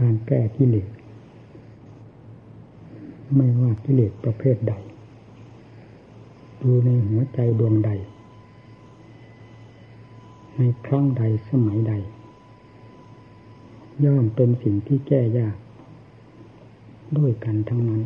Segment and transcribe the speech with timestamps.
[0.00, 0.88] การแก้กิเลส
[3.34, 4.74] ไม่ว่ากิเลสประเภทใด
[6.60, 7.90] ดูในหัวใจดวงใด
[10.56, 11.94] ในครั้งใดสมัยใด
[14.04, 15.56] ย่อมเป็นสิ่งที่แก้ยาก
[17.18, 18.02] ด้วยกันทั้งนั้น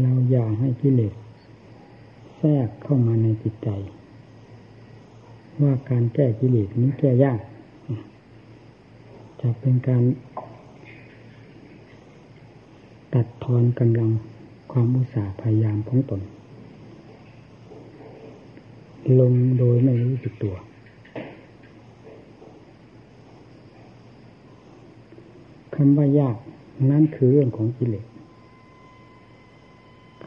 [0.00, 1.14] เราอย่าให้กิเลส
[2.36, 3.68] แทรกเข้ามาในจิตใจ
[5.62, 7.40] ว่าการแก้กิเลสนี้แก้ยาก
[9.40, 10.02] จะเป็นการ
[13.12, 14.10] ตัดทอนกำลัง
[14.72, 16.20] ความอุตสาห์พยายามของตน
[19.20, 20.56] ลงโดยไม่รู้สึกตัว
[25.74, 26.36] คำว่ายาก
[26.90, 28.06] นั่นคือเรื่องของกิเลส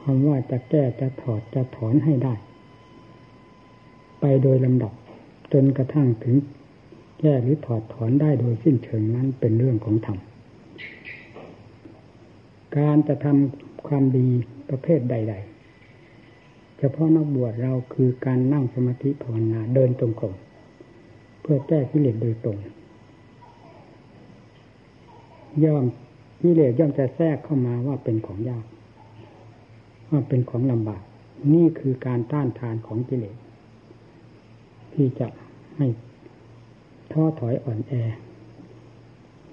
[0.01, 2.33] คำว่าจะแก้จะถอดจะถอนให้ได้
[4.19, 4.93] ไปโดยลำดับ
[5.53, 6.35] จนกระทั่งถึง
[7.21, 10.17] แก้หรือถอดถอนได้โดยสิ้นเชิงนั้นเป็นเรื่องของธรรม
[12.77, 14.27] การจะทำความดี
[14.69, 15.33] ประเภทใด
[16.07, 20.35] ๆ เฉพาะนักบวชเราคือการนั่งสมาธิภาวนาเดินตรงกลม
[21.41, 22.57] เพื่อแก้กิเลสโดยตรง
[25.63, 25.85] ย่อม
[26.41, 28.65] กิเลสย่อมจะแทรกเข้ามาว่าเป็นของยาก
[30.09, 31.03] ว่าเป็นของลำบาก
[31.53, 33.37] นี่คือการต้านทานของกิเลส
[34.93, 35.27] ที่จะ
[35.77, 35.87] ให้
[37.11, 37.93] ท้อถอยอ่อนแอ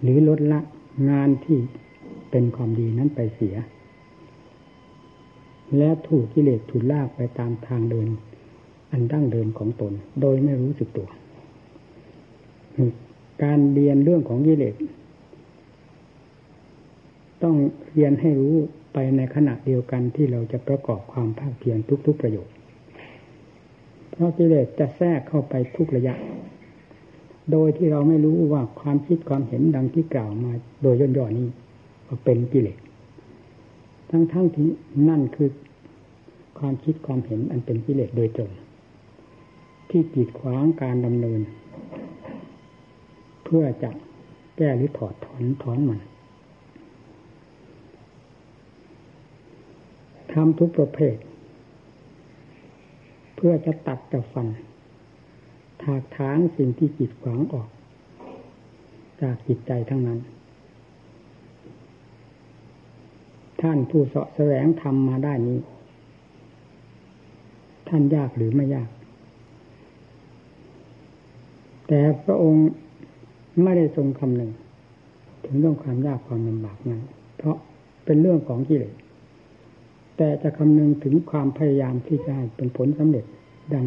[0.03, 0.61] หรือลดละ
[1.11, 1.59] งานที่
[2.31, 3.56] เป็นความดีนั้นไปเสีย
[5.77, 8.09] และถูกกิเลสถูกลากไปตามทางเดิน
[8.92, 11.09] อันดั้งเดินของตน โดยไม่รู้สึกตัว
[13.42, 14.75] การเรียนเรื่องของกิเลส
[17.43, 17.56] ต้อง
[17.93, 18.55] เรียนให้รู้
[18.93, 22.55] ไปในขณะเดียวกันที่เราจะประกอบความภาคเพียรทุกๆประโยชน์
[24.11, 26.15] เพราะกิเลสจะแทรกเข้าไปทุกระยะ
[27.52, 31.48] โดยที่เราไม่รู้ว่าความคิดความเห็นดังที่กล่าวมา โดยย่นๆนี้
[32.08, 32.78] ก็เป็นกิเลส
[34.10, 34.68] ทั้งๆทที่
[35.09, 35.50] นั่นคือ
[36.58, 38.50] ความคิดความเห็นอันเป็นกิเลสโดยตรง
[39.91, 41.41] ที่กีดขวางการดำเนิน
[43.44, 43.91] เพื่อจะ
[44.56, 46.00] แก้หรือถอดถอนถอนมัน
[50.32, 51.16] ทำทุกประเภท
[53.37, 54.47] เพื่อจะตัดจะฟัน
[55.83, 57.69] ถากถางสิ่งที่กีดขวางออก
[59.21, 60.19] จากจิตใจทั้งนั้น
[63.61, 65.59] ท่านผู้เสาะแสวงทำมาได้นี้
[67.88, 68.88] ท่านยากหรือไม่ยาก
[71.88, 72.67] แต่พระองค์
[73.62, 74.50] ไม่ได้ทรงคำหนึ่ง
[75.44, 77.03] ถึงเรื่องความยากความลำบากนั้น
[77.37, 77.56] เพราะ
[78.05, 78.94] เป็นเรื่องของกิเลส
[80.17, 83.25] แต่จะคำนึงถึงความพยายามที่จะให้เป็นผลสำเร็จ
[83.75, 83.84] ดัง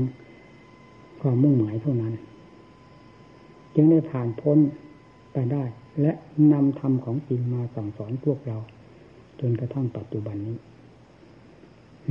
[1.21, 2.13] ความมุ่งหมายเท่านั้น
[3.75, 4.57] จึงได้ผ่านพ้น
[5.33, 5.63] ไปได้
[6.01, 6.11] และ
[6.53, 8.57] นำธรรมของจริงมาสั่งสอนพวกเรา
[9.39, 10.57] จนกระทั่งปัจจุบันนี้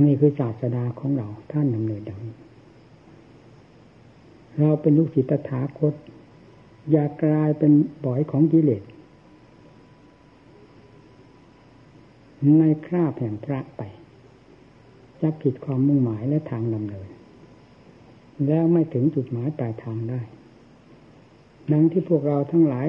[0.03, 2.35] นี่คือศาสดาของเราท่านนำเนินดังนี้
[4.59, 5.93] เราเป็นลูกศิษย์ตถาคต
[6.91, 7.71] อย่ากลายเป็น
[8.05, 8.83] บ่อยของกิเลส
[12.57, 13.81] ในคราบแห่งพระไป
[15.21, 17.09] จะผิดความมุ่งหมายและทางดำเนิน
[18.47, 20.19] แล้วไม่ถึงจุดหมายปลายทางได้
[21.71, 22.87] ดังที่พวกเราทั้งหลาย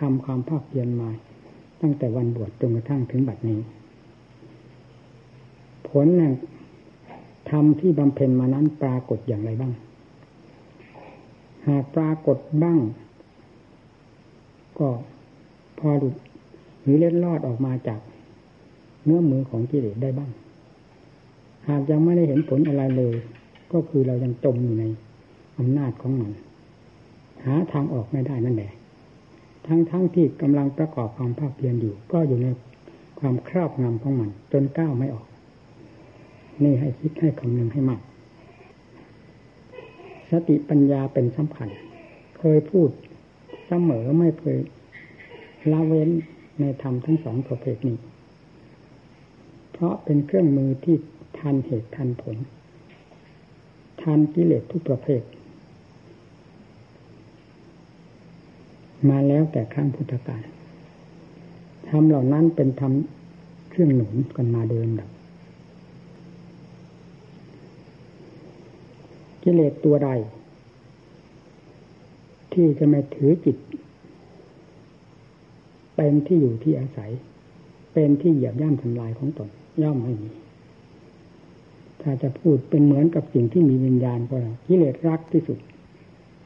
[0.00, 1.10] ทำความภาคเพียรมา
[1.80, 3.60] ตั้งแต่วันบวชจนกระทั่งถึงบัดนี้
[5.88, 6.34] ผลแห่ง
[7.50, 9.72] ธรรมที่บำเพ็ญมานั้นปรากฏอย่างไรบ้าง
[11.68, 12.78] หากปรากฏบ้าง
[14.78, 14.88] ก็
[15.78, 16.14] พอหลุด
[16.82, 18.00] หรือเล็ดลอดออกมาจาก
[19.04, 20.30] เนื้อมือของกิเลสได้บ้าง
[21.68, 23.14] หากยังไม่ได้เห็นผลอะไรเลย
[23.72, 24.84] ก็คือเรายังจมอยู่ใน
[25.58, 26.32] อำนาจของมัน
[27.44, 28.72] หาทางออกไม่ได้นั่นแหละ
[29.66, 32.48] ทั้งๆทที่กำลังประกอบความภาคเพียรอยู่ ก็อยู่ใน
[33.20, 35.26] ความครอบงำของมัน จนก้าวไม่ออก
[36.64, 38.00] นี่ให้คิดให้คำนึงให้มาก
[40.30, 41.68] สติปัญญาเป็นสำคัญ
[42.38, 42.88] เคยพูด
[43.66, 44.58] เสมอไม่เคย
[45.72, 46.10] ละเว้น
[46.60, 47.96] ในธรรมทั้งสองประเภทนี้
[49.72, 50.96] เพราะเป็นเครื่องมือที่
[51.38, 52.36] ทันเหตุทันผล
[54.02, 55.22] ทันกิเลสทุกประเภท
[59.08, 60.42] มาแล้วแต่ครั้งพุทธกาล
[61.88, 65.10] ทำเหล่านั้นเป็นทำเครื่องหนุนกันมาเดิมดับ
[69.42, 70.10] กิเลสตัวใด
[72.52, 73.56] ที่จะไม่ถือจิต
[75.94, 77.10] เป็นที่อยู่ที่อาศัย
[77.92, 79.48] เป็นที่เหยียบย่ำทำลายของตน
[79.82, 80.30] ย่อมไม่มี
[82.02, 85.58] ถ้าจะพูดเป็นเหมือนกับสิ่งที่มีวิญญาณก็แล้วกิเลสรักที่สุด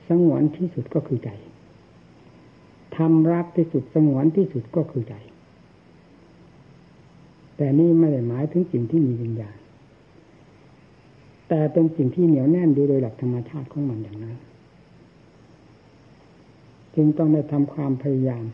[0.08, 1.30] สงวนที่สุดก็คือใจ
[2.96, 5.14] ทำรักที่สุดสงวนที่สุดก็คือใจ
[7.56, 9.56] แต่นี่ไม่ได้หมายถึงสิ่งที่มีวิญญาณ
[11.48, 14.36] แต่เป็นสิ่งที่เหนียวแน่นอยู่โดยหลักธรรมชาติของมันอย่างนั้น
[16.94, 18.44] จึงต้องได้ทำความพยายาม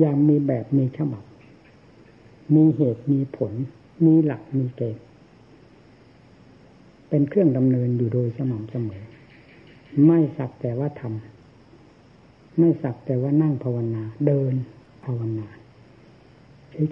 [0.00, 1.24] อย่างมีแบบมีฉบับ
[2.54, 3.52] มีเหตุมีผล
[4.04, 5.07] มีหลักมีเกณฑ์
[7.08, 9.02] เป็นเครื่องดำเนินอยู่โดยสม่ำเสมอ
[10.06, 14.54] ไม่สักแต่ว่าทำไม่สักแต่ว่านั่งภาวนา เดิน
[15.04, 15.46] ภาวนา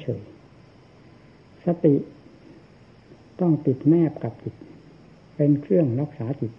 [0.01, 1.95] เฉยๆสติ
[3.41, 4.55] ต้องติดแนบกับจิต
[5.37, 6.53] เป็นเครื่องรักษาจิต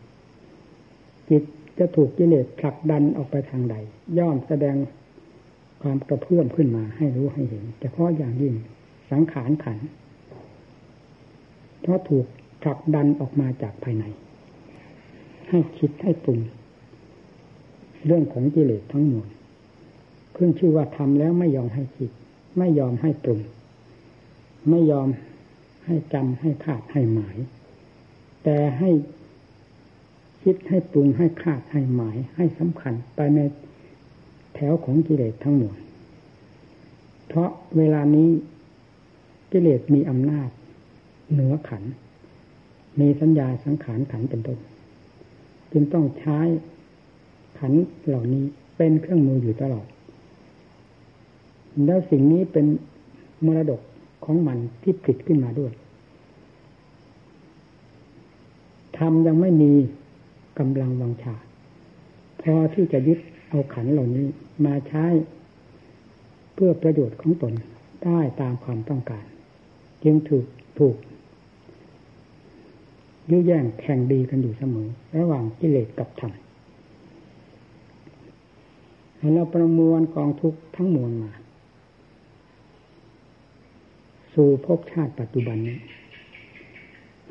[1.30, 1.44] จิต
[1.78, 3.76] จะถูกกิเลสผลักดันออกไปทางใด
[4.18, 4.76] ย่อมแสดง
[5.82, 8.54] ความกระเพื่อมขึ้นมาให้รู้ให้เห็นเฉพาะอย่างยิ่ง
[9.12, 9.78] สังขารขัน
[11.82, 12.26] เพราะถูก
[12.62, 14.06] ผลักดันออกมาจากภายใน
[15.50, 16.40] ให้คิดให้ปรุง
[18.06, 19.30] เรื่องของกิเลสทั้งมวล
[20.36, 22.12] ขึ้นชื่อว่าทำแล้วไม่ยอมให้คิด
[22.58, 23.42] ไม่ยอมให้ปรุง
[24.70, 25.08] ไม่ยอม
[25.86, 27.38] ให้จำให้ขาดให้หมาย
[28.44, 28.92] แต่ให้
[30.44, 33.40] คิดให้ปรุงให้ขาดให้หมาย ให้สำคัญไปใน
[34.56, 35.78] แถวของกิเลสทั้งมวล
[37.28, 38.30] เพราะเวลานี้
[39.52, 40.50] กิเลสมีอำนาจ
[41.32, 41.84] เหนือขัน
[43.00, 44.58] มีสัญญาสังขารขันเป็นต้น
[45.72, 46.40] จึงต้องใช้
[47.60, 47.74] ขัน
[48.08, 48.46] เหล่านี้
[48.78, 49.88] เป็นเครื่องมืออยู่ตลอด
[51.86, 52.66] แล้วสิ่งนี้เป็น
[53.46, 53.82] มรดก
[54.26, 55.74] ของมันที่ผลิตขึ้นมาด้วย
[58.98, 59.74] ทำยังไม่มี
[60.60, 61.36] กำลังวังชา
[62.42, 63.20] พอที่จะยึด
[63.50, 64.28] เอาขันเหล่านี้
[64.66, 65.06] มาใช้
[66.54, 67.54] เพื่อประโยชน์ของตน
[68.04, 69.26] ได้ตามความต้องการ
[70.04, 70.46] จึงถูก
[70.80, 70.96] ถูก
[73.30, 74.88] ยื้อแย่งแข่งดีกันอยู่เสมอ
[75.18, 76.32] ระหว่างกิเลสกับธรรม
[79.18, 81.32] ให้เราประมวลกองทุกทั้งมวลมา
[84.34, 85.78] สู่ภพชาติปัจจุบันนี้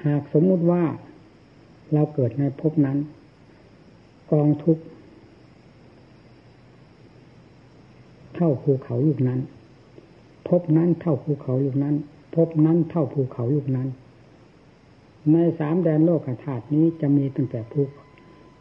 [0.06, 0.82] หากสมมุติว่า
[1.92, 2.98] เราเกิดในภพนั้น
[4.32, 4.78] กองทุก
[8.34, 9.40] เท่าภูเขาลูกนั้น
[10.48, 11.94] ภพนั้นเท่าภูเขาลูกนั้น
[12.34, 13.88] ภพนั้นเท่าภูเขาลูกนั้น
[15.32, 17.88] ในสามแดนโลกธาตุนี้จะมีตั้งแต่ทุก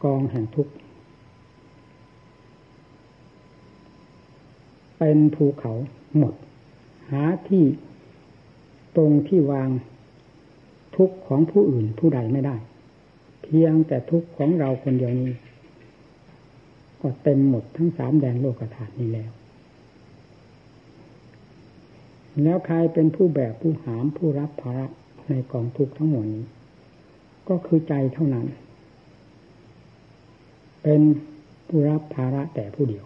[0.04, 0.68] กองแห่งทุก
[4.98, 5.72] เป็นภูเขา
[6.16, 6.34] หมด
[7.10, 7.64] หาที่
[8.96, 9.70] ตรงที่วาง
[10.96, 12.56] ทุกของผู้อื่นผู้ใดไม่ได้
[13.42, 15.32] เพียงแต่ทุกของเราคนเดียวนี้
[17.00, 19.30] ก็เต็มหมดทั้งสามแดนโลกธาตุนี้แล้ว
[22.42, 24.86] แล้วใครเป็นผู้แบกผู้หามผู้รับภาระ
[25.28, 26.44] ในกองทุกทั้งหมดนี้
[27.48, 28.46] ก็คือใจเท่านั้น
[30.82, 31.00] เป็น
[31.68, 33.04] ผู้รับภาระแต่ผู้เดียว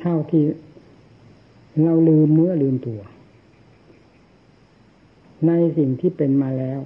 [0.00, 0.44] เท่าที่
[1.82, 3.00] เราลืมเนื้อลืมตัว
[5.46, 6.80] ในสิ่งที่เป็นมาแล้ว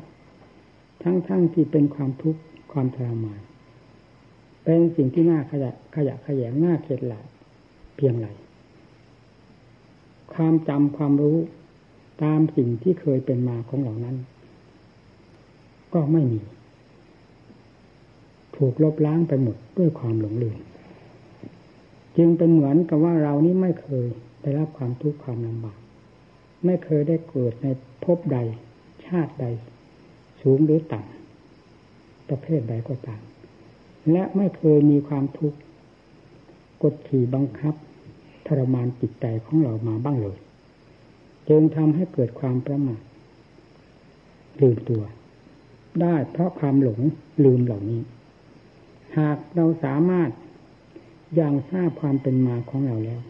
[1.02, 2.40] ทั้งๆทที่เป็นความทุกข์
[2.72, 3.40] ความทรมาน
[4.64, 7.20] เป็นสิ่งที่น่าขยะขยะขยงน่าเกลียดหลา
[7.96, 8.28] เพียงไร
[10.34, 11.38] ความจำความรู้
[12.22, 14.16] ตามสิ่งที่เคยเป็นมาของเหล่านั้น
[15.96, 16.40] ก็ไม่มี
[18.56, 20.58] ถูกลบล้างไปหมดด้วยความหลงลืม
[22.16, 24.06] จึงเป็นเหมือนกับว่าเรานี้ไม่เคย
[24.42, 25.78] ได้รับความทุกข์ความลำบาก
[26.64, 27.66] ไม่เคยได้เกิดใน
[28.04, 28.38] ภพใด
[29.06, 29.46] ชาติใด
[30.42, 33.22] สูงหรือต่ำประเภทใดก็ตาม
[34.12, 35.58] และไม่เคยมีความทุกข์
[36.82, 37.74] กดขี่บังคับ
[38.46, 40.38] ทรมานจิตใจของเรามาบ้างเลย
[41.48, 43.00] จึงทำให้เกิดความประมาท
[44.62, 45.02] ลืมตัว
[46.02, 47.00] ได้เพราะความหลง
[47.44, 48.00] ลืมเหล่านี้
[49.18, 50.30] หากเราสามารถ
[51.40, 53.20] ยังทราบความเป็นมาของเราแล้ว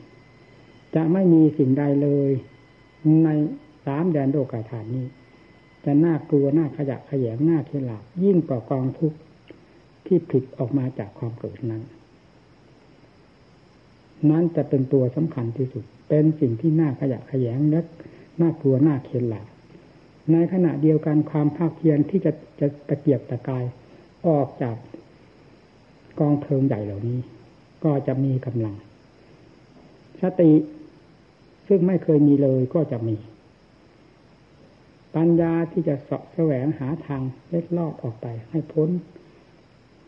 [0.94, 2.30] จะไม่มีสิ่งใดเลย
[3.24, 3.28] ใน
[3.86, 5.06] สามแดนโลกาฐานนี้
[5.84, 9.18] จะน่ากลัวน่าขยะขยงน่าเทลายิ่งกว่ากองทุกข์
[10.06, 11.82] ที่ผิดออกมาจากความเกิดนั้น
[14.30, 17.80] นั้นจะเป็นตัวสำคัญที่สุด เป็นสิ่งที่น่าขยะขยงและ
[18.40, 19.42] น่ากลัวน่าเคียนหลา
[20.32, 23.64] ในขณะเดียวกันความภาคเพียรที่จะจะตะเกียบตะกาย
[24.26, 24.76] ออกจาก
[26.18, 27.18] กองเพลิงใหญ่เหล่านี้
[27.84, 28.74] ก็จะมีกำลัง
[30.22, 30.52] สติ
[31.68, 33.16] ซึ่งไม่เคยมีเลยก็จะมี
[35.16, 38.88] ปัญญาที่จะสะแสวงหาทางเล็ดลอดออกไป ให้พ้น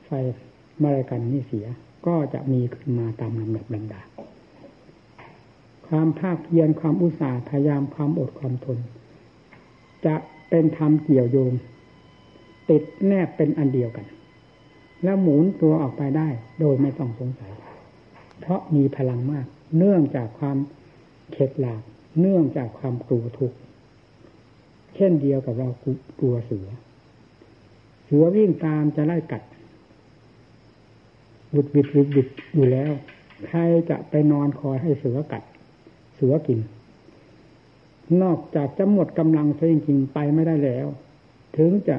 [0.06, 0.10] ไฟ
[0.82, 1.66] มรกันนี่เสีย
[2.06, 4.02] ก็จะมีขึ้นมาตามลำดับลำดา
[5.86, 8.78] ความภาคเพียรความอุตสาห์พยายามความอดความทน
[10.06, 10.16] จะ
[10.50, 11.52] เป็นธรรมเกี่ยวโยง
[12.70, 14.06] ติดแนบเป็นอันเดียวกัน
[15.04, 16.28] แล้วหมุนตัวออกไปได้
[16.60, 17.52] โดยไม่ต้องสงสัย
[18.40, 19.46] เพราะมีพลังมาก
[19.78, 20.56] เนื่องจากความ
[21.32, 21.82] เข็ดหลาบ
[22.20, 23.56] เนื่องจากความกลัวทุกข์
[24.94, 25.68] เช่นเดียวกับเรา
[26.20, 26.68] กลัวเสือ
[28.04, 29.42] เสือวิ่งตามจะไล่กัด
[31.54, 32.92] บุดบิดบุดบิดอยู่แล้ว
[33.46, 35.42] ใครจะไปนอนคอยให้เสือกัด
[36.16, 36.58] เสือกิน
[38.22, 40.86] นอกจากจะหมดกำลังซะจริงๆไปไม่ได้แล้ว
[41.56, 41.96] ถึงจะ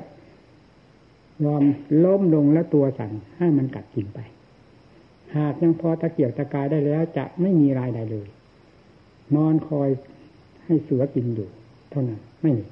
[1.46, 1.64] ยอม
[2.04, 4.20] ล้มลงและตัวสั่นให้มันกัดกินไป
[5.36, 8.28] หากยังพอตะเกียกตะกายได้แล้วจะไม่มีรายใดเลย
[9.36, 9.90] นอนคอย
[10.66, 11.50] ให้เสือกินอยู่
[11.90, 12.66] เท่านั้นไม่มี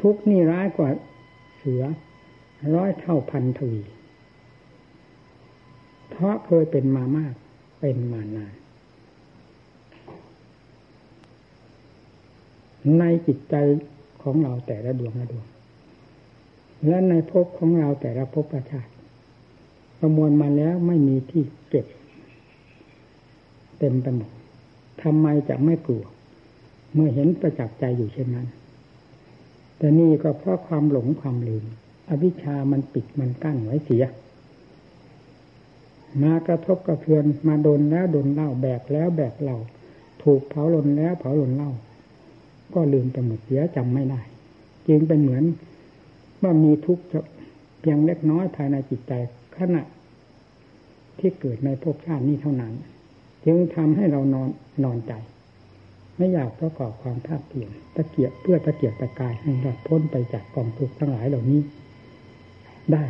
[0.00, 0.90] ทุกนี่ร้ายกว่า
[1.56, 1.82] เสือ
[2.74, 3.82] ร้อยเท่าพันทวี
[6.10, 7.34] เพราะเคยเป็นมามาก
[7.80, 8.54] เป็นมานาน
[12.98, 13.54] ในจิตใจ
[14.22, 15.46] ของเราแต่ละดวงละดวง
[16.86, 18.92] และในภพของเราแต่ละภพประชาติ
[19.98, 21.86] ประมวลมาแล้วไม่มีที่เก็บ
[23.78, 24.30] เต็มไปหมด
[25.02, 26.04] ทำไมจะไม่กลัว
[26.94, 28.48] เมื่อเห็นประจักษ์ใจอยู่เช่นนั้น
[29.76, 31.64] แต่นี่ก็เพราะความหลงความลืม
[32.08, 34.04] อวิชามันปิดมันกั้นไว้เสีย
[36.22, 39.58] มากระทบกระเทือนมาโดนแล้วโดนเล่าแบกแล้วแบกเล่า
[40.22, 41.70] ถูกเผาลนแล้วเผาลนเล่า
[42.74, 44.20] ก็ลืมไปหมดเสียจำไม่ได้
[44.88, 45.44] จึงเป็นเหมือน
[46.42, 47.04] ว่ามีทุกข์
[47.80, 49.12] เพียงเล็กน้อยภายในจิตใจ
[49.56, 49.82] ขณะ
[51.18, 52.72] ที่เกิดในภพชาตินี้เท่านั้น
[53.46, 54.48] จึงทำให้เรานอน
[54.84, 55.12] นอนใจ
[56.16, 61.60] ไม่อยากประกอบความภาคเพียรตะเกียบเพื่อตะเกียบตะกายให้เราพ้นไปจากกองทุกข์ทั้งหลายเหล่านี้
[62.92, 63.04] ได้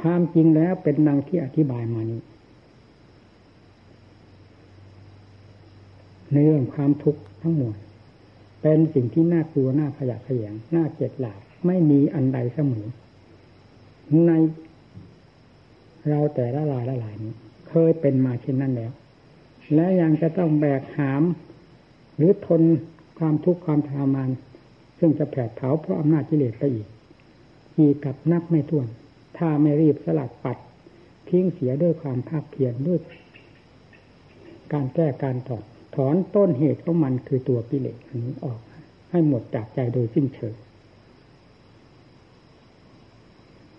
[0.00, 2.20] ความจริงแล้วเป็นดังที่อธิบายมานี้
[6.32, 7.74] ในเรื่องความทุกข์ทั้งหมด
[8.62, 12.86] เป็นสิ่งที่น่ากลัวน่าขยะแขยงน่าเจ็บหลาบไม่มีอันใดเสมอ
[14.26, 14.30] ใน
[16.08, 17.34] เราแต่ละลายละลายนี้
[17.68, 18.92] เคยเป็นมาเช่นนั้นแล้ว
[19.74, 21.22] และยังจะต้องแบกหาม
[22.16, 22.62] หรือทน
[23.18, 24.30] ความทุกข์ความทรมาน
[24.98, 26.88] ซึ่งจะแผดเผาเพราะอำนาจกิเลสไปอีก
[27.78, 28.86] อีกกับนับไม่ถ้วน
[29.38, 30.58] ถ้าไม่รีบสลัดปัด
[31.28, 33.00] ทิ้งเสียด้วยความภาคเพียรด้วย
[34.72, 38.60] การแก้การถอน ถอนต้นเหตุของมันคือตัวกิเลสอันนี้ออก
[39.10, 40.54] ให้หมดจากใจโดยสิ้นเชิง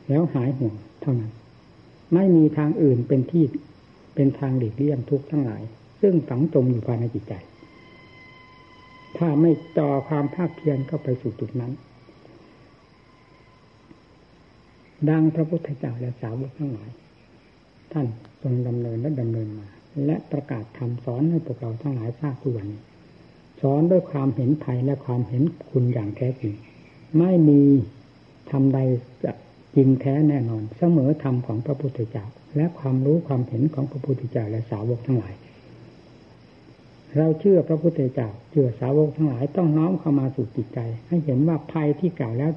[0.08, 1.32] แล้วหายห่วงเท่านั้น
[2.14, 3.44] ไม่มีทางอื่นเป็นที่
[4.16, 5.64] เป็นทางหลีกเลี่ยงทุกข์ทั้งหลาย
[6.02, 7.34] ซึ่งฝังจมอยู่ภายในจิตใจ
[9.18, 11.72] ถ้าไม่จ่อความภาคเพียรเข้าไปสู่จุดนั้น
[15.10, 16.90] ดังพระพุทธเจ้าและสาวกทั้งหลาย
[17.92, 18.06] ท่าน
[18.42, 19.68] ทรงดำเนินและดำเนินมา
[20.06, 22.68] และประกาศคำสอนให้พวกเราทั้งหลายทราบทุกวัน
[23.62, 26.54] สอนด้วยความเห็นภัยและความเห็นคุณอย่างแท้จริง
[27.20, 27.62] ไม่มี
[28.52, 28.80] ทำใด
[29.24, 29.32] จะ
[29.76, 35.34] จริงแท้แน่นอน เสมอธรรมของพระพุทธเจ้าและความรู้ความเห็นของพระพุทธเจ้าและสาวกทั้งหลาย
[37.18, 42.52] เราเชื่อพระพุทธเจ้าเชื่อสาวกทั้งหลายต้องน้อมเข้ามาสู่จิตใจ ให้เห็นว่าภัยที่กล่าวแล้ว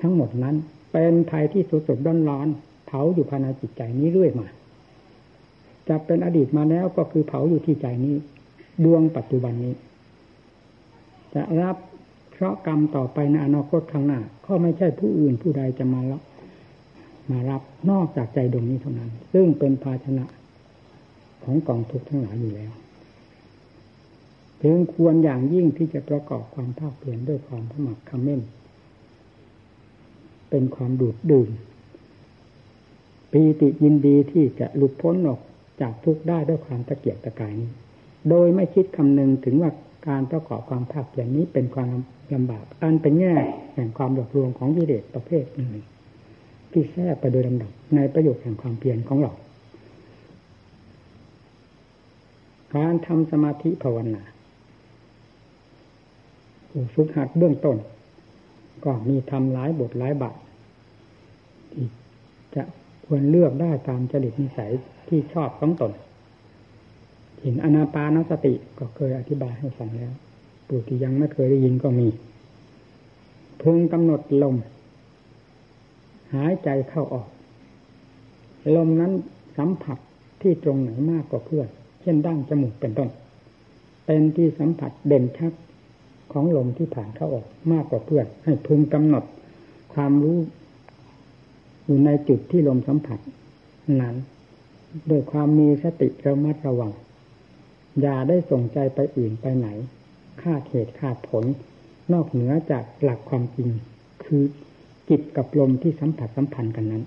[0.00, 0.56] ทั้งหมดนั้น
[0.92, 2.48] เป็นภัยที่สุดสดร้อนร้อน
[2.86, 4.46] เผาอยู่ภายในจิตใจนี้เรื่อยมา
[5.90, 8.16] จะเป็นอดีตมาแล้วก็คือเผาอยู่ที่ใจนี้
[8.84, 9.74] ดวงปัจจุบันนี้
[11.34, 11.76] จะรับ
[12.30, 16.22] เพราะห์กรรมต่อไปในอนาคตข้างหน้า ก็ไม่ใช่ผู้อื่นผู้ใดจะมารับ
[17.30, 20.24] มารับนอกจากใจดวงนี้เท่านั้น ซึ่งเป็นภาชนะ
[21.44, 22.72] ของกองทุกข์ทั้งหลายอยู่แล้ว
[24.58, 28.40] เพียงควรอย่างยิ่งที่จะประกอบความภาคเพียรด้วยความสมัครคำเม่น
[30.50, 31.50] เป็นความดูดดื่ม
[33.32, 35.40] ปีติยินดีที่จะหลุดพ้นออก
[35.80, 37.70] จากทุกข์ได้ด้วยความตะเกียกตะกายนี้
[38.28, 39.70] โดยไม่คิดคำนึงถึงว่า
[40.08, 41.88] การประกอบความภาคอย่างนี้เป็นความ
[42.34, 43.34] ลำบาก อันเป็นแง่
[43.74, 45.70] แห่งความหลอกลวงของวิเดชประเภทหนึ่ง
[46.70, 49.32] ที่แทรกไปโดยลำดับในประโยชน์แห่งความเพียรของเรา
[52.74, 54.22] การทำสมาธิภาวนา
[56.94, 57.76] ฝึกหัดเบื้องต้น
[58.84, 60.36] ก็มีทำหลายบทหลายบาท
[61.72, 61.86] ที่
[62.54, 62.62] จะ
[63.12, 64.72] ควรเลือกได้ตามจริตนิสัย
[65.08, 65.92] ที่ชอบของตน
[67.44, 70.12] ห็นอนาปานสติก็เคยอธิบายให้ฟังแล้ว
[70.68, 72.08] ผู้ที่ยังไม่เคยได้ยินก็มี
[73.62, 74.56] พึงกำหนดลม
[76.34, 77.28] หายใจเข้าออก
[78.76, 79.12] ลมนั้น
[79.58, 79.98] สัมผัส
[80.42, 81.68] ที่ตรงไหนมากกว่าเพื่อน
[82.00, 83.08] เช่นดั้งจมูกเป็นต้น
[84.06, 85.52] เป็นที่สัมผัสเด่นชัด
[86.32, 89.24] ของลมที่ผ่านเข้าออกมากกว่าเพื่อน ให้พึงกำหนด
[89.94, 90.38] ความรู้
[91.90, 93.18] อยู่ในจุดที่ลมสัมผัส
[94.00, 94.16] นั้น
[95.08, 96.92] โดยความมีสติระมัดระวัง
[98.00, 99.68] อย่าได้ส่งใจไปอื่นไปไหน
[100.42, 101.44] คาดเหตุคาดผล
[102.12, 103.68] นอกเหนือจากหลักความจริง
[104.24, 104.42] คือ
[105.08, 107.04] จิตกับลมที่สัมผัสสัมพันธ์กันนั้น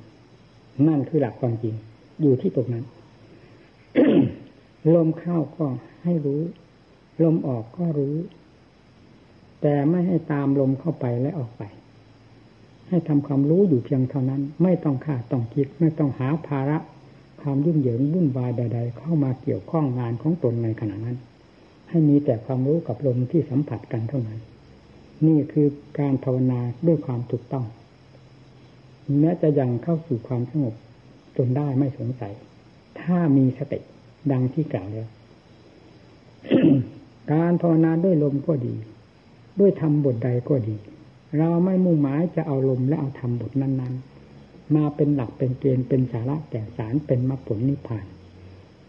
[0.88, 1.76] นั่นคือหลักความจริง
[2.22, 2.86] อยู่ที่ตรงนั้น
[4.96, 5.66] ลมเข้าก็
[6.04, 6.42] ให้รู้
[7.24, 8.16] ลมออกก็รู้
[9.62, 11.64] แต่ไม่ให้ตามลมเข้าไปและออกไป
[12.90, 16.78] ให้ทำความรู้อยู่เพียงเท่านั้น ไม่ต้องขาดต้องคิด ไม่ต้องหาภาระ
[17.42, 21.18] ความยุ่งเหยิงวุ่นวายใด ๆ เข้ามาเกี่ยวข้องงานของตนในขณะนั้น
[21.90, 24.40] ให้มีแต่ความรู้กับลมที่สัมผัสกันเท่านั้น
[25.28, 25.68] นี่คือ
[26.00, 27.66] การภาวนาด้วยความถูกต้อง
[29.20, 30.74] แม้จะยังเข้าสู่ความสงบ
[31.38, 32.34] จนได้ไม่สงสัย
[33.02, 33.80] ถ้ามีสติ
[34.32, 35.08] ดังที่กล่าวแล้ว
[37.34, 38.76] การภาวนาด้วยลมก็ดี
[39.60, 40.76] ด้วยธรรมบทใดก็ดี
[41.38, 48.06] เราไม่มุ่งหมายจะเอาลมและเอาธรรมบทนั้นๆ มาเป็นหลักเป็นเกณฑ์เป็นสาระแก่สารเป็นมรรคผลนิพพาน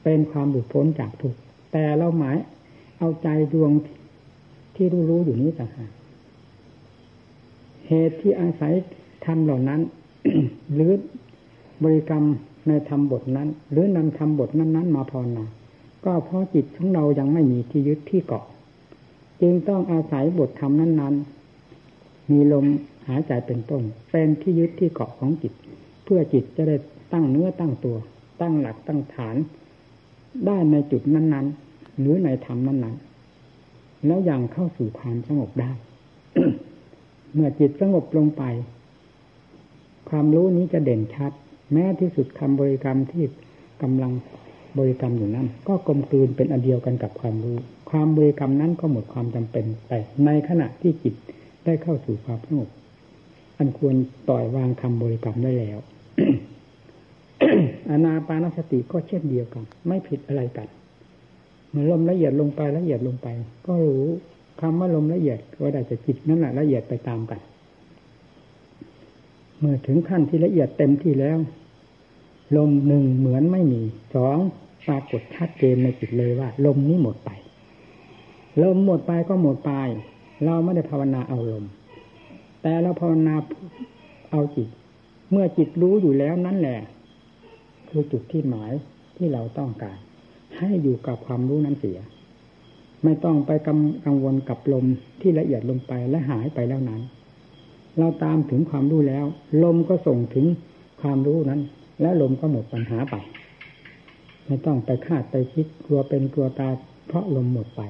[0.03, 1.39] เป็นความหลุดพ้นจากทุกข์
[1.73, 2.37] แต่เราหมาย
[2.99, 3.71] เอาใจดวง
[4.75, 5.91] ที่รู้รู้อยู่นี้ต่างหาก
[7.89, 8.73] เหตุที่อาศัย
[9.25, 9.81] ธรรมเหล่านั้น
[10.75, 10.93] หรือ
[11.83, 12.25] บริกรรม
[12.69, 15.45] ในธรรมบทนั้น หรือนำธรรมบทนั้น ๆ มาภาวนา
[16.05, 18.45] ก็เพราะจิตของเรายังไม่มีที่ยึดที่เกาะ
[19.41, 21.44] จึงต้องอาศัยบทธรรมนั้น ๆ
[22.31, 22.67] มีลม
[23.09, 25.53] หายใจเป็นต้น เป็นที่ยึดที่เกาะของจิต
[26.05, 26.77] เพื่อจิตจะได้
[27.13, 27.97] ตั้งเนื้อตั้งตัว
[28.41, 29.37] ตั้งหลักตั้งฐาน
[30.47, 35.71] ได้ในจุดนั้นๆ หรือในธรรมนั้นๆ แล้วยังเข้าสู่ความสงบได้
[37.35, 38.43] เมื่อจิตสงบลงไป
[40.09, 41.33] ความรู้นี้จะเด่นชัด
[41.73, 43.25] แม้ที่สุดคำบริกรรมที่
[43.83, 44.13] กำลัง
[44.79, 47.57] บริกรรมอยู่นั้น ก็กลมกลืนเป็นอันเดียวกันกับความรู้
[47.91, 49.93] ความบริกรรมนั้นก็หมดความจำเป็นไป
[50.25, 51.15] ในขณะที่จิต
[51.65, 52.71] ได้เข้าสู่ความสงบ
[53.59, 53.97] อันควร
[54.29, 55.79] ปล่อยวางคำบริกรรมได้แล้ว
[57.91, 60.69] อนาปานสติก็เช่นเดียวกัน ไม่ผิดอะไรกัน
[61.71, 63.27] เมื่อลมละเอียดลงไปละเอียดลงไป
[63.67, 64.05] ก็รู้
[64.61, 67.41] คำว่าลมละเอียดก็ได้จะจิตนั่นแหละละเอียดไปตามกัน
[69.59, 71.39] เมื่อถึงขั้นที่ละเอียดเต็มที่แล้ว
[72.57, 73.83] ลมหนึ่งเหมือนไม่มี
[74.15, 74.39] สอง
[74.87, 77.31] ปรากฏชัดเจนในจิตเลยว่า ลมนี้หมดไป
[78.63, 79.73] ลมหมดไปก็หมดไป
[80.45, 81.65] เราไม่ได้ภาวนาเอาลม
[82.63, 83.35] แต่เราภาวนา
[84.31, 84.69] เอาจิต
[85.31, 86.81] เมื่อจิตรู้อยู่แล้วนั่นแหละ
[87.89, 88.73] คือจุดที่หมาย
[89.17, 89.99] ที่เราต้องการ
[90.59, 91.99] ให้อยู่กับความรู้นั้นเสีย
[93.05, 93.51] ไม่ต้องไป
[94.07, 94.87] กังวลกับลม
[95.21, 97.03] ที่ละเอียดลงไปและหายไปแล้วนั้น
[97.99, 99.25] เราตามถึงความรู้แล้ว
[99.63, 100.47] ลมก็ส่งถึง
[101.01, 101.61] ความรู้นั้น
[102.01, 103.15] และลมก็หมดปัญหาไป
[104.47, 106.73] ไม่ต้องไปคาดไปคิดกลัวเป็นกลัวตาย
[107.07, 107.83] เพราะลมหมดไป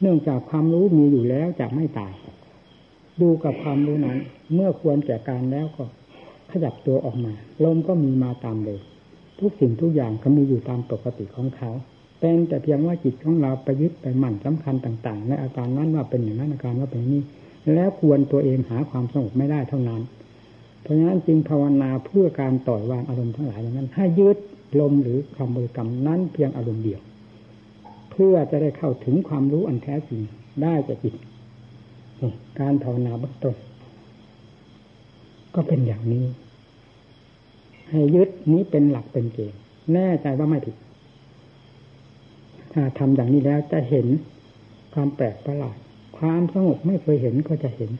[0.00, 2.12] เนื่องจากความรู้มีอยู่แล้วจะไม่ตาย
[3.20, 4.18] ดูกับความรู้นั้น
[4.54, 5.84] เมื่อควรแก่การแล้วก็
[6.50, 7.32] ขยับตัวออกมา
[7.64, 8.80] ลมก็มีมาตามเลย
[9.40, 11.70] ทุกสิ่งทุกอย่างก็มีอยู่ตามปกติของเขา
[12.20, 17.22] เป็นแต่เพียงว่าจิตของเราไปยึดไปหมั่นสำคัญต่าง ๆ ในอาการนั้นว่าเป็นอย่างนั้นอาการว่าเป็นนี้
[17.74, 20.02] แล้วควรตัวเองหาความสงบไม่ได้เท่านั้น
[20.82, 24.36] เพราะฉะนั้นจึงภาวนาเพื่อการต่อยวางอารมณ์ทั้งหลายอย่างนั้น ให้ยึด
[24.80, 27.00] ลมหรือคำบริกรรมนั้นเพียงอารมณ์เดียว
[28.18, 30.20] เพื่อจะได้เข้าถึงความรู้อันแท้จริง
[30.62, 31.14] ได้จากจิต
[32.60, 33.54] การภาวนาเบื้องต้น
[35.54, 36.24] ก็เป็นอย่างนี้
[37.90, 39.60] ให้ยึดนี้เป็นหลักเป็นเกณฑ์
[39.92, 40.76] แน่ใจว่าไม่ผิด
[42.72, 44.06] ถ้าทำอย่างนี้แล้วจะเห็น
[44.94, 45.76] ความแปลกประหลาด
[46.18, 47.90] ความสงบไม่เคยเห็นก็จะเห็น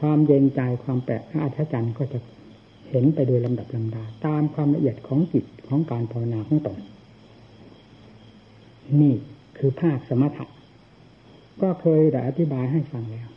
[0.00, 2.18] ความเย็นใจความแปลกอาชจันก็จะ
[2.90, 6.76] เห็นไปโดยลำดับลำดา ตามความละเอียดของจิตของการภาวนาของตน
[9.00, 9.14] นี่
[9.58, 10.46] คือภาคสมถะ
[11.62, 13.28] ก็เคยได้อธิบายให้ฟังแล้ว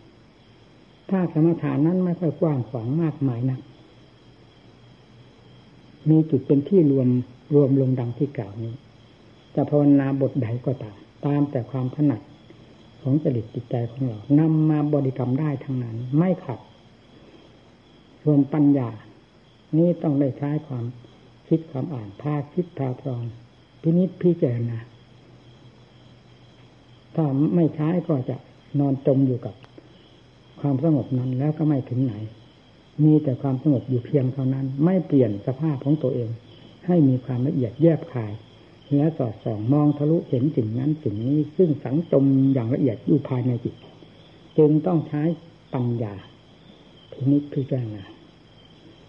[1.12, 3.60] ภาคสมถานั้นไม่ค่อยกว้างขวางมากมายนะ
[6.10, 7.08] มีจุดเป็นที่รวม
[7.56, 8.74] รวมลงดังที่กล่าวนี้
[9.56, 12.22] จะภาวนาบทใดก็ตาม ตามแต่ความถนัด
[13.02, 16.60] ของจริตจิตใจของเรานำมาบริกรรมได้ทั้งนั้น ไม่ขัด
[18.26, 18.90] รวมปัญญา
[19.78, 20.86] นี่ต้องได้ใช้ความ
[21.48, 23.24] คิดความอ่านพาคิดพาตรอง
[23.82, 24.78] พินิจพิจารณา
[27.16, 27.26] ถ้า
[27.56, 28.36] ไม่ใช้ก็จะ
[28.80, 29.56] นอนจมอยู่กับ
[30.62, 32.14] ความสงบนั้นแล้วก็ไม่ถึงไหน
[33.04, 36.30] มีแต่ความสงบอยู่เพียงเท่านั้น ไม่เปลี่ยนสภาพของตัวเอง
[36.86, 38.34] ให้มีความละเอียดแยบคาย
[38.96, 43.76] และสอดส่องมองทะลุเห็นสิ่งนั้นสิ่งนี้ซึ่งสังจมอย่างละเอียดอยู่ภายในจิต
[44.58, 45.24] จึงต้องใช้
[45.74, 46.14] ปัญญา
[47.12, 48.04] พินิจพิจารณา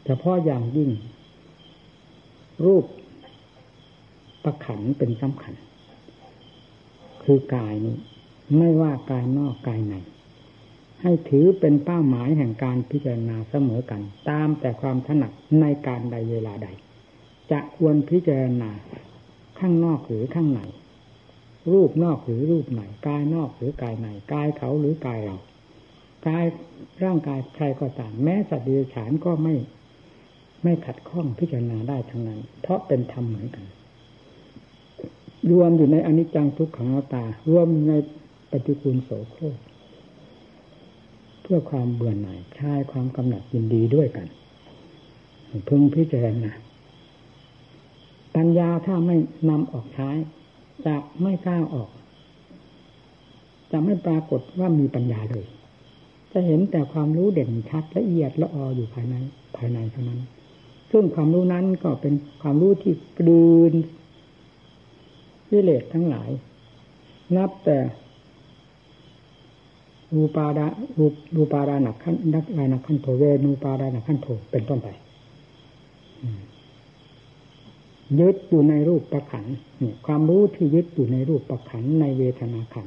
[0.05, 0.91] เฉพาะอย่างยิ่ง
[2.65, 2.85] รูป
[4.45, 5.55] ประขันเป็นสำคัญ
[7.27, 7.97] คือกายนี้
[8.57, 9.95] ไม่ว่ากายนอกกายใน
[11.03, 16.69] ให้ถือเป็นเป้าหมายแห่งการพิจารณาเสมอกัน ตามแต่ความถนัดในการใดเวลาใด
[17.51, 18.71] จะควรพิจารณา
[19.59, 20.61] ข้างนอกหรือข้างใน
[21.73, 25.37] รูปนอกหรือรูปไหนกายนอกหรือกายในกายเขาหรือกายเรา
[26.27, 26.45] กาย
[27.05, 29.55] ร่างกายใครก็ตามแม้สัตว์เดรัจฉานก็ไม่
[30.63, 33.65] ไม่ขัดข้องพิจารณาได้ทั้งนั้น เพราะเป็นธรรมเหมือนกัน
[35.51, 37.93] รวมอยู่ในอนิจจังทุกขังอตารวมใน
[38.51, 39.57] ปฏิกูลโสโครก
[41.43, 44.27] เพื่อความเบื่อหน่ายคลายความกำหนัดยินดีด้วยกัน
[45.69, 46.53] พึงพิจารณา
[48.37, 49.17] ปัญญาถ้าไม่
[49.51, 50.11] นำออกใช้
[50.87, 51.91] จะไม่กล้าออก
[53.73, 55.47] จะไม่ปรากฏว่ามีปัญญาเลย
[56.33, 59.15] จะเห็นแต่ความรู้เด่นชัดละเอียดละอออยู่ภายใน
[59.57, 60.21] ภายในเท่านั้น
[60.91, 63.73] ซึ่งความรู้นั้นก็เป็นความรู้ที่กลืน
[65.51, 66.31] วิเลศทั้งหลาย
[67.37, 67.79] นับแต่
[70.15, 70.67] รูปาดา
[70.99, 74.89] รูรูปาดาหนักขั้นนักลายหนักขั้นโถเวนูปาดาหนักขั้นโถเป็นต้นไป
[78.21, 79.47] ยึดอยู่ในรูปประขัน
[80.07, 82.87] ความรู้ที่ยึดอยู่ในรูปประขันในเวทนาขัน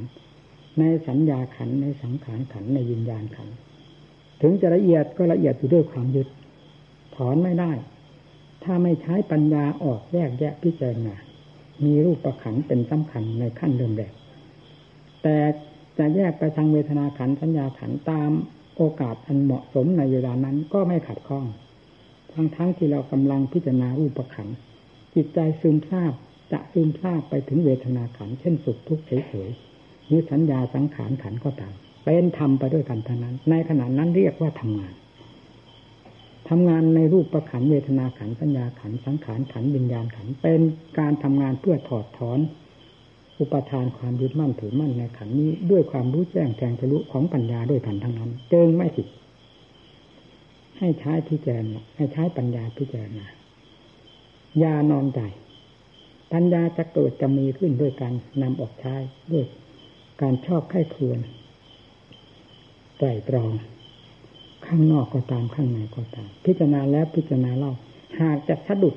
[0.79, 3.49] ในสัญญาขันในสังขารขันในวิญญาณขัน
[4.41, 6.27] ถึงจะละเอียดก็ละเอียดอยู่ด้วยความยึด
[7.15, 7.71] ถอนไม่ได้
[8.63, 11.15] ถ้าไม่ใช้ปัญญาออกแยกแยะพิจารณา
[11.85, 14.13] มีรูปประขันเป็นสำคัญในขั้นเริ่มแรก
[15.23, 15.37] แต่
[15.97, 18.31] จะแยกไปทางเวทนาขันสัญญาขันตาม
[18.77, 21.45] โอกาสอันเหมาะสมในเวลานั้นก็ไม่ขัดข้อง
[22.31, 24.47] ทั้งทั้งที่เรากำลังพิจารณารูปประขัน
[25.15, 26.13] จิตใจซึมซาบ
[26.51, 31.73] จะซึมซาบไปถึงเวทนาขันเช่นสุขทุกข์เฉยๆหรือสัญญาสังขารขันก็ตาม
[32.05, 34.93] เป็นธรรมไปด้วยกันทั้งนั้น ในขณะนั้นเรียกว่าทำงาน
[36.49, 40.61] ทำงานในรูปประขันเวทนาขันสัญญาขันสังขารขันวิญญาณขันเป็น
[40.99, 42.39] การทำงานเพื่อถอดถอน
[43.39, 49.07] อุปทานความยึดมั่นถือมั่นในขันนี้ด้วยความรู้แจ้งแทงทะลุของปัญญาด้วยกันทั้งนั้นจึงไม่ผิด
[50.79, 53.25] ให้ใช้พิจารณาให้ใช้ปัญญาพิจารณา
[54.63, 55.19] ยานอนใจ
[56.33, 58.95] ปัญญาจะเกิดจะมีขึ้นด้วยการนำออกใช้
[59.31, 59.45] ด้วย
[60.21, 61.19] การชอบไข้ควร
[62.97, 63.51] ไตรตรอง
[64.69, 67.73] ข้างนอกก็ตามข้างในก็ตาม พิจารณาแล้วพิจารณาเล่า
[68.21, 68.95] หากจะสะดุด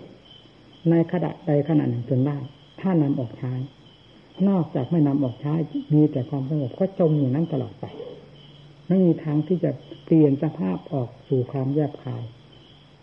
[0.90, 2.36] ในขณะใดขณะหนึ่งจนได้
[2.80, 3.52] ถ้านำออกใช้
[4.48, 5.54] นอกจากไม่นำออกใช้
[5.94, 7.84] มีแต่ความสงบก็จมอยู่นั้นตลอดไป
[8.88, 9.70] ไม่มีทางที่จะ
[10.04, 12.22] เปลี่ยนสภาพออกสู่ความแยบคาย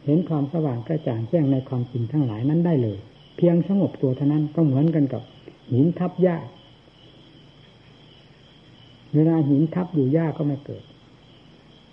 [0.05, 2.97] เห็นความสว่างกระจ่างแจ้งในความจริงทั้งหลายนั้นได้เลย
[3.38, 5.21] เพียงสงบตัวเท่านั้นก็เหมือนกันกับ
[5.71, 6.38] หินทับหญ้า
[9.15, 10.84] เวลาหินทับอยู่หญ้าก็ไม่เกิด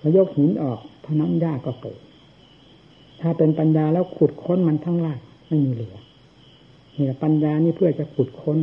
[0.00, 1.98] พอยกหินออกเท่านั้นหญ้าก็เกิด
[3.20, 5.96] ถ้าเป็นปัญญาแล้วขุดค้นมันทั้งรากไม่มีเหลือ
[6.98, 8.59] นี่ปัญญานี่เพื่อจะขุดค้น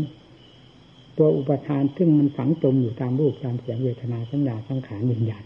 [1.18, 5.44] ตัวอุปทานซึ่งมันฝังจมอยู่ตามรูปตามเสียงเวทนาสัญญาสังขารวิญญาณ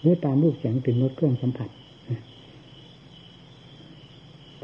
[0.00, 1.68] หรือตามรูปเสียงกลิ่นรสเครื่องสัมผัส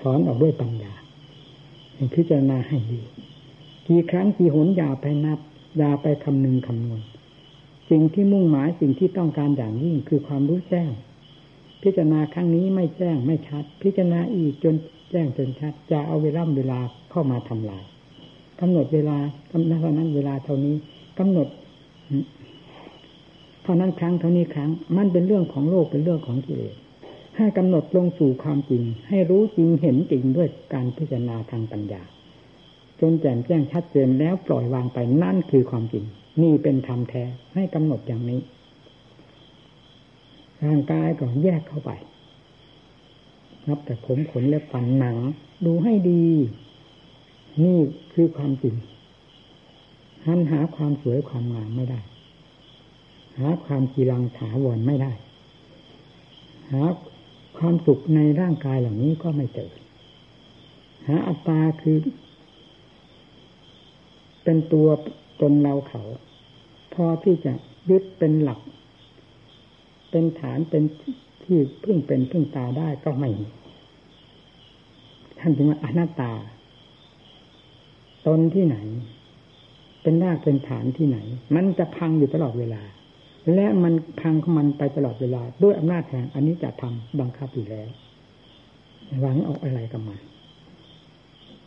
[0.00, 0.92] ถอนออกด้วยปัญญา
[2.14, 3.00] พิจารณาให้ดี
[3.86, 5.38] กี่ครั้งกี่หนอย่าไปนับ
[5.78, 7.00] อย่าไปคำนึงคำนวณ
[7.90, 10.90] สิ่งที่มุ่งหมายสิ่งที่ต้องการอย่างยิ่งคือความรู้แจ้ง
[11.82, 14.74] พิจารณาครั้งนี้ไม่แจ้งไม่ชัด พิจารณาอีกจน
[15.10, 16.78] แจ้งจนชัด จะเอาเวลาเวลา
[17.10, 17.84] เข้ามาทำลาย
[18.60, 19.18] กำหนดเวลา
[19.52, 20.76] กำหนดเท่านั้นเวลาเท่านี้
[21.18, 21.48] กำหนด
[23.62, 26.74] เท่านั้นครั้งเท่านี้ครั้ง มันเป็นเรื่องของโลกเป็นเรื่องของกิเลส
[27.36, 32.02] ให้กำหนดลงสู่ความจริง ให้รู้จริงเห็นจริงด้วยการพิจารณาทางปัญญา
[33.00, 36.04] จนแจ่มแจ้งชัดเจนแล้วปล่อยวางไปนั่นคือความจริง
[36.42, 37.24] นี่เป็นธรรมแท้
[37.54, 38.40] ให้กำหนดอย่างนี้
[40.64, 41.90] ร่างกายก็แยกเข้าไป
[43.66, 45.16] นับแต่ผมขนและฟันหนัง
[45.64, 46.24] ดูให้ดี
[47.64, 47.78] นี่
[48.12, 48.74] คือความจริง
[50.26, 52.00] หันหาความสวยความงามไม่ได้
[53.38, 55.12] หาความกีรังถาวรไม่ได้
[56.70, 56.82] หา
[57.58, 59.72] ความสุขในร่างกายเหล่านี้ก็ไม่เจอ
[61.06, 61.96] หาอัตตาคือ
[64.44, 64.88] เป็นตัว
[65.40, 66.02] ตนเราเขา
[66.94, 67.52] พอที่จะ
[67.90, 68.60] ยึดเป็นหลัก
[70.10, 70.82] เป็นฐานเป็น
[71.44, 73.30] ที่พึ่งเป็นพึ่งตาได้ก็ไม่
[75.38, 76.32] ท่านถึงว่าอนัตตา
[78.26, 78.76] ตนที่ไหน
[80.02, 81.18] เป็นรากเป็นฐานที่ไหน
[81.54, 82.82] มันจะพังอยู่ตลอดเวลา
[83.54, 87.88] และมันพังของมันไปตลอดเวลา ด้วยอำนาจแห่งอันนี้จะทำบังคับอยู่แล้ว
[89.20, 90.20] หวังเอาอะไรกับมัน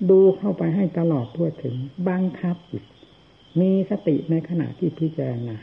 [0.09, 1.75] ดูเข้าไปให้ตลอดทั่วถึง
[2.07, 2.83] บังคับจิต
[3.59, 5.57] มีสติในขณะที่พิจารณา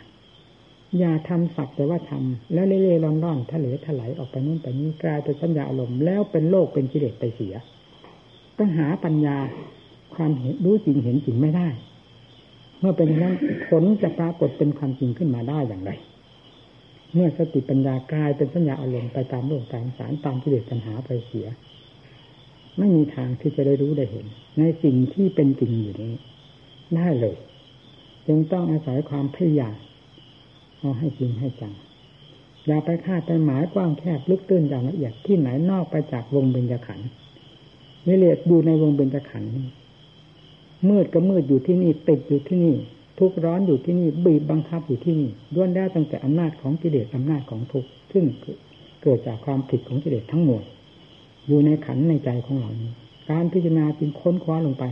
[0.98, 7.54] อย่าทำสักแต่ว่าทำแล้วเล่ๆร่อนๆทะเลถลายออกไปนู่นไปนี้กลายเป็นสัญญาอารมณ์แล้วเป็นโลกเป็นกิเลสไปเสีย
[8.58, 9.36] ต้องหาปัญญา
[10.14, 11.68] ความเห็นรู้จริงเห็นจริงไม่ได้
[12.80, 13.34] เมื่อเป็นนั้น
[13.68, 15.90] ผลจะปรากฏเป็นความจริงขึ้นมาได้อย่างไร
[17.14, 21.46] เมื่อสติปัญญากลายเป็นสัญญาอารมณ์ไปตามโลกตามสารตามกิเลสปัญหาไปเสีย
[22.78, 24.26] ไม่มีทางที่จะได้รู้ได้เห็น
[24.58, 26.12] ในสิ่งที่เป็นจริงอยู่นี้
[26.96, 27.36] ได้เลย
[28.28, 29.76] จึงต้องอาศัยความพยายาม
[30.78, 31.74] เอาให้จริงให้จัง
[32.66, 37.08] อย่าไปคาดไปหมายกว้างแคบลึกตื้นอย่างละเอียดที่ไหนนอกไปจากวงเบญจขันธ์
[38.06, 39.50] วิเลศอยู่ในวงเบญจขันธ์
[40.88, 42.74] มืดก็มืดอยู่ที่นี่ติดอยู่ที่นี่
[43.18, 48.24] ทุกร้อนอยู่ที่นี่บีบบังคับอยู่ที่นี่ด้วนได้ตั้งแต่อำนาจของกิเลสอำนาจของทุกข์ซึ่ง
[49.02, 50.62] เกิดจากความผิดของกิเลสทั้งหมด
[51.46, 52.90] อยู่ในขันในใจของเรานี้
[53.30, 54.84] การพิจารณาจึงค้นคว้าลงไป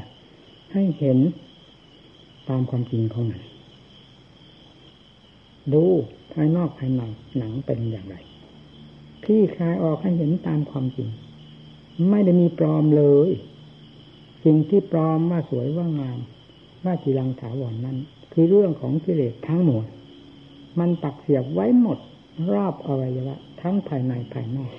[0.72, 1.18] ให้เห็น
[2.48, 3.42] ตามความจริงของมัน
[5.72, 5.84] ดู
[6.32, 7.02] ภายนอกภายใน
[7.38, 8.16] หนังเป็นอย่างไร
[9.24, 11.08] ที่คลายออกให้เห็นตามความจริง
[12.10, 13.30] ไม่ได้มีปลอมเลย
[14.44, 16.18] สิ่งที่ปลอมว่าสวยว่างาม
[16.84, 17.96] ว่าจีรังถาวรนนั้น
[18.32, 19.84] คือเรื่องของกิเลสทั้งหมด
[20.78, 21.98] มันปักเสียบไว้หมด
[22.52, 24.72] รอบอวัยวะ ทั้งภายในภายนอก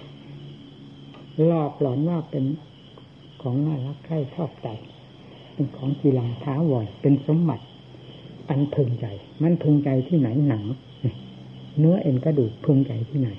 [1.45, 2.45] หลอกหลอนว่าเป็น
[3.41, 4.67] ของน่ารักใคร่ชอบใจ
[5.57, 7.65] เป็นของจีรังท้าวรเป็นสมบัติ
[8.49, 9.05] อันพึงใจ
[9.43, 10.63] มันพึงใจที่ไหนหนัง
[11.79, 13.29] เนื้อเอ็นกระดูกพึงใจที่ไหน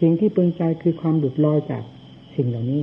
[0.00, 1.82] สิ่งที่พึงใจคือความหลุดลอยจาก
[2.36, 2.82] สิ่งเหล่านี้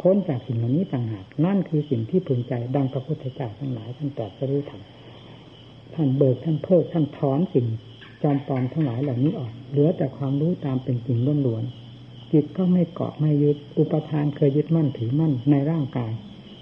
[0.00, 4.82] พ้นจากสิ่งเหล่านี้ต่างหากนั่นคือสิ่งที่พึงใจดังพระพุทธเจ้าทั้งหลายท่านตรัสรู้ธรรม
[5.94, 7.66] ท่านเบิกท่านเพิกท่านถอนสิ่ง
[8.22, 16.12] จอมปลอมทั้งหลายเหล่านี้ออกเหลือแต่ความรู้ตามเป็นจริงล้วนๆจิตก็ไม่เกาะไม่ยึดอุปทานเคยยึดมั่นถือมั่นในร่างกาย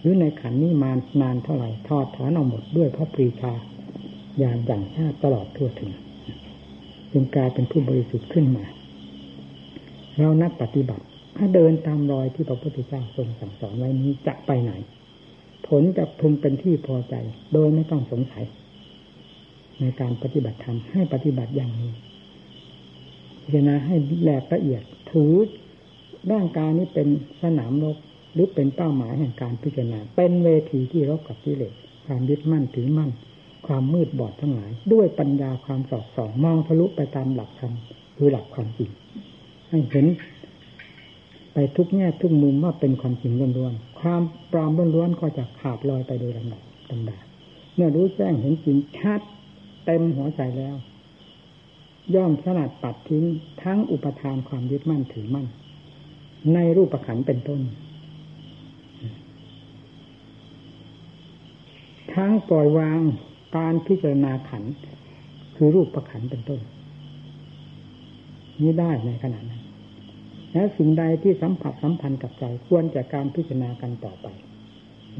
[0.01, 0.91] หรือในขันนี้มา
[1.23, 3.53] นานเท่าไหร่ทอดถอนเอาหมดด้วยพระปรีชา
[4.39, 5.93] อย่างอย่างชาติตลอดทั่วถึง
[7.13, 8.65] จึงกลายเป็นผู้บริสุทธิ์ขึ้นมา
[10.19, 11.05] เรานักปฏิบัติ
[11.37, 14.73] ถ้าเดินตามรอยที่พระพุทธเจ้าทรงสั่งสอนไว้นี้จะไปไหน
[15.67, 17.15] ผลจะพึงเป็นที่พอใจ
[17.53, 18.45] โดยไม่ต้องสงสัย
[19.81, 21.93] ในการปฏิบัติธรรมให้ปฏิบัติอย่างนี้
[23.43, 24.83] พิจารณาให้แหลกละเอียด
[25.13, 25.35] ถือ
[26.33, 27.09] ร่างกายนี้เป็น
[27.43, 27.97] สนามรบ
[28.33, 31.75] หรือเป็นเป้าหมายแห่งการพิจารณา เป็นเวทีที่รบกับกิเลส
[32.07, 33.11] ความยึดมั่นถือมั่น
[33.67, 37.73] ความมืดบอดทั้งหลาย ด้วยปัญญาความสอดส่องมองทะลุไปตามหลักธรรม
[38.17, 38.91] คือหลักความจริง
[39.69, 40.07] ให้เห็น
[41.53, 47.19] ไปทุกแง่ทุกมุมว่าเป็นความจริงล้วนๆความปลอมล้วนๆก็จะขาดลอยไปโดยลำดับลำดา
[47.75, 49.21] เมื่อรู้แจ้งเห็นจริงชัด
[49.85, 50.77] เต็มหัวใจแล้ว
[52.15, 53.25] ย่อมสลัดปัดทิ้ง
[53.63, 55.47] ทั้งอุปทานความยึดมั่นถือมั่น
[56.55, 57.61] ในรูปขันเป็นต้น
[62.15, 63.01] ทั้งปล่อยวาง
[63.57, 64.63] การพิจารณาขัน
[65.57, 66.61] คือรูปประขันเป็นต้น
[68.61, 69.63] นี้ได้ในขณะนั้น
[70.53, 74.27] และสิ่งใดที่สัมผัสสัมพันธ์กับใจควรจะการพิจารณากันต่อไป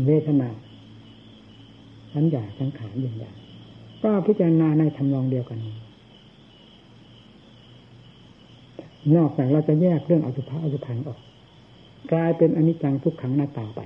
[0.07, 0.49] เวทนา
[2.15, 3.33] สัญญาสังขารอย่างอย่า
[4.03, 5.77] ก็พิจารณาในทำนองเดียวกันนี้
[9.17, 11.21] นอกจากเราจะแยกเรื่องอสุภะอสุพังออก
[12.13, 13.81] กลายเป็นอนิจจังทุกขังหน้าตาไป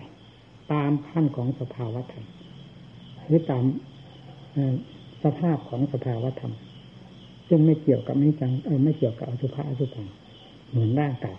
[0.73, 2.27] ตามขั้นของสภาวะธรรม
[3.29, 3.65] หรือตาม
[5.23, 6.55] สภาพของสภาวธรรม
[7.49, 8.53] ซึ่งไม่เกี่ยวกับนิจัง
[8.85, 10.07] ไม่เกี่ยวกับอสุภะอสุพัง
[10.69, 11.39] เหมือนร่างกาย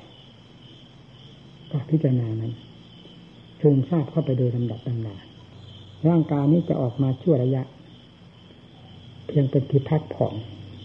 [1.71, 2.53] ก็พิจารณานั้น
[3.61, 5.15] ซึมทราบเข้าไปโดยลำดับลำดา
[6.07, 7.63] ร่างกายนี้จะออกมาชั่วระยะ
[9.27, 10.33] เพียงเป็นที่พักผ่อน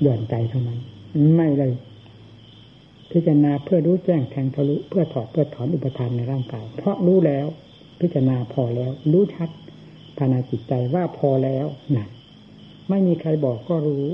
[0.03, 0.79] หย่อนใจเท่านั้น
[1.37, 1.73] ไม่เลย
[3.11, 7.47] พิจารณาเพื่อรู้แจ้งแทงทะลุเพื่อถอดเพื่อถอนอุปทานในร่างกาย เพราะรู้แล้ว
[8.01, 9.49] พิจารณาพอแล้ว รู้ชัด
[10.21, 12.07] ภายในจิตใจว่าพอแล้วนะ
[12.89, 14.07] ไม่มีใครบอกก็รู้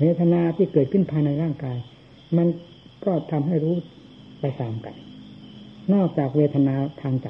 [0.00, 1.78] เวทนาที่เกิดขึ้นภายในร่างกาย
[2.36, 2.46] มัน
[3.04, 3.74] ก็ทำให้รู้
[4.40, 4.96] ไปตามกัน
[5.92, 7.28] นอกจากเวทนาทางใจ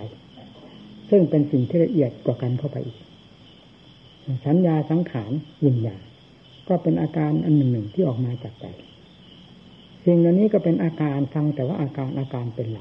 [1.10, 2.98] ซึ่งเป็นสิ่งที่ละเอียดกว่ากันเข้าไปอีก
[4.46, 5.32] สัญญาสังขาร
[5.64, 6.02] ยินญาณ
[6.68, 8.66] ก็เป็นอาการอันหนึ่งหนึ่งที่ออกมาจากใจ
[10.04, 12.80] สิ่งเหล่านี้ก็เป็นอาการฟังแต่ว่าอาการอาการเป็นไร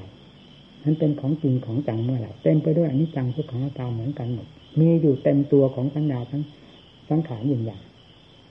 [0.82, 4.46] นั้นเป็นของจริงของจังเมื่อไหร่เต็มไปด้วยอนิจจังทุกขังตาเหมือนกันหมด
[4.78, 6.42] มีอยู่เต็มตัวของสัญญาทั้ง
[7.10, 7.82] สังขารยินอย่าง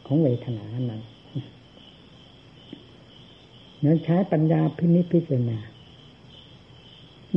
[0.07, 5.59] ของเวทนานั้นนั้นใช้ปัญญาพินิจพิจารณา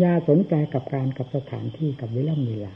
[0.00, 2.74] อย่าสนใจกับการกับสถานที่กับเวลาเวลา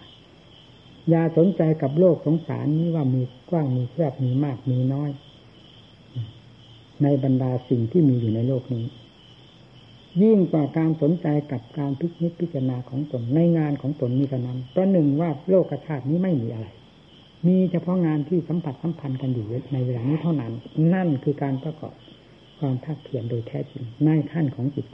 [1.11, 5.11] อย่าสนใจกับโลกสงสารนี้ว่ามีกว้างมีแคบมีมากมีน้อย
[7.03, 8.85] ในบรรดาสิ่งที่มีอยู่ในโลกนี้
[10.23, 16.67] ยิ่งกว่าการสนใจกับการพิจิตพิจารณาของตนในงานของตนนี้เท่นั้นเพราะหนึ่งว่าโลกธาตุนี้ไม่มีอะไร
[17.47, 20.53] มีเฉพาะงานที่สัมผัสสัมพันธ์กันอยู่ในเวลานี้เท่านั้น
[20.95, 21.95] นั่นคือการประกอบ
[22.59, 24.87] ความภาคเพียรโดยแท้จริงในขั้นของจิต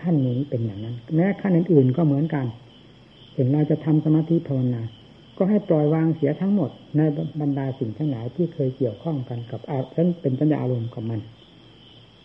[0.00, 2.46] ขั้นนี้เป็นอย่างนั้น แม้ขั้นอื่นๆก็เหมือนกัน
[3.34, 4.82] เห็นเราจะทำสมาธิภาวนา
[5.38, 7.00] ก็ให้ปล่อยวางเสียทั้งหมด ใน
[7.40, 11.20] บรรดาสิ่งทั้งหลายที่เคยเกี่ยวข้องกันกับอาฉันเป็นสัญญาอารมณ์กับมัน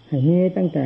[0.07, 0.83] ให้มีตั้งแต่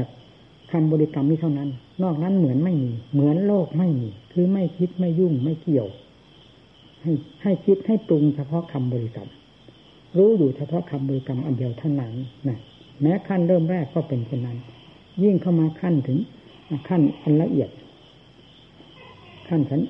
[0.72, 1.70] คำบริกรรมนี้เท่านั้น
[2.04, 5.88] นอกนั้นเหมือนไม่มี เหมือนโลกไม่มี คือไม่คิดไม่ยุ่งไม่เกี่ยว
[7.02, 7.12] ให้
[7.44, 9.30] ให้คิดให้ปรุงเฉพาะคำบริกรรม
[10.18, 12.14] รู้อยู่เฉพาะคำบริกรรมอันเดียวเท่านั้น
[12.48, 12.58] นะ
[13.02, 14.58] แม้ขั้นเริ่มแรกก็เป็นเช่นนั้น
[15.24, 16.18] ยิ่งเข้ามาขั้นถึง
[16.88, 17.70] ขั้นอันละเอียด
[19.48, 19.82] ขั้นสัน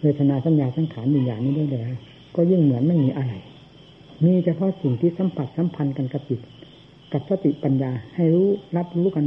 [0.00, 1.82] เวทนาสัญญาสังขารวิญญาณนี้ได้เลย
[2.34, 3.32] ก็ยิ่งเหมือนไม่มีอะไร
[4.24, 6.40] มีเฉพาะสิ่งที่สัมผัสสัมพันธ์กันกับจิต
[7.12, 9.24] กับสติปัญญา ให้รู้รับรู้กัน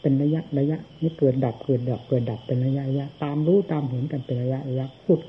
[0.00, 5.20] เป็นระยะระยะนี่เกิดดับเกิดดับเกิดดับเป็นระยะระยะตามรู้ตามเห็นกันเป็นระยะระยะพุด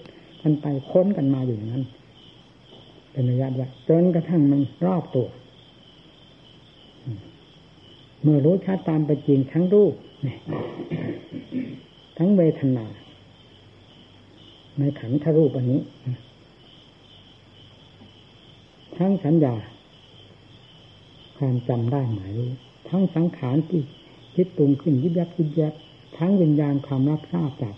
[0.42, 1.86] กันไปค้นกันมาอยู่อย่างนั้น
[3.12, 5.28] เป็นระยะระยะจนกระทั่งมันรอบตัว
[8.22, 9.94] เมื่อรู้ชัดตามไปจริงทั้งรูป
[12.18, 12.86] ทั้งเวทนา
[14.78, 15.82] ในขันธรูปอันนี้
[18.98, 19.56] ทั้งสัญญา
[21.38, 22.50] ความจำได้หมายรู้
[22.90, 23.82] ทั้งสังขารที่
[24.36, 25.74] คิดตุงขึ้นยิบยับยิบยับ
[26.18, 27.76] ทั้งวิญญาณความรับทราบจาก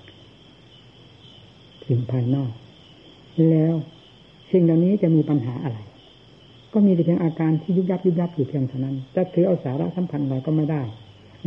[1.85, 2.51] สิ่งภายนอก
[3.49, 3.75] แล้ว
[4.51, 5.79] สิ่งเหล่านี้จะมีปัญหาอะไร
[6.73, 10.81] ก็มีแต่เพียงอาการที่ยุบยับยุบยับอยู่เพียงเท่านั้น จะถือเอาสาระสัมพันธ์อะไรก็ไม่ได้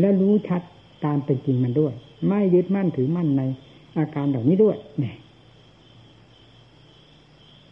[0.01, 0.63] และรู้ชัด
[1.05, 1.93] ตามเป็นจริงมันด้วย
[2.29, 3.43] ไม่ยึดมั่นถือมั่นใน
[3.99, 5.17] อาการเหล่านี้ด้วยเนี่ย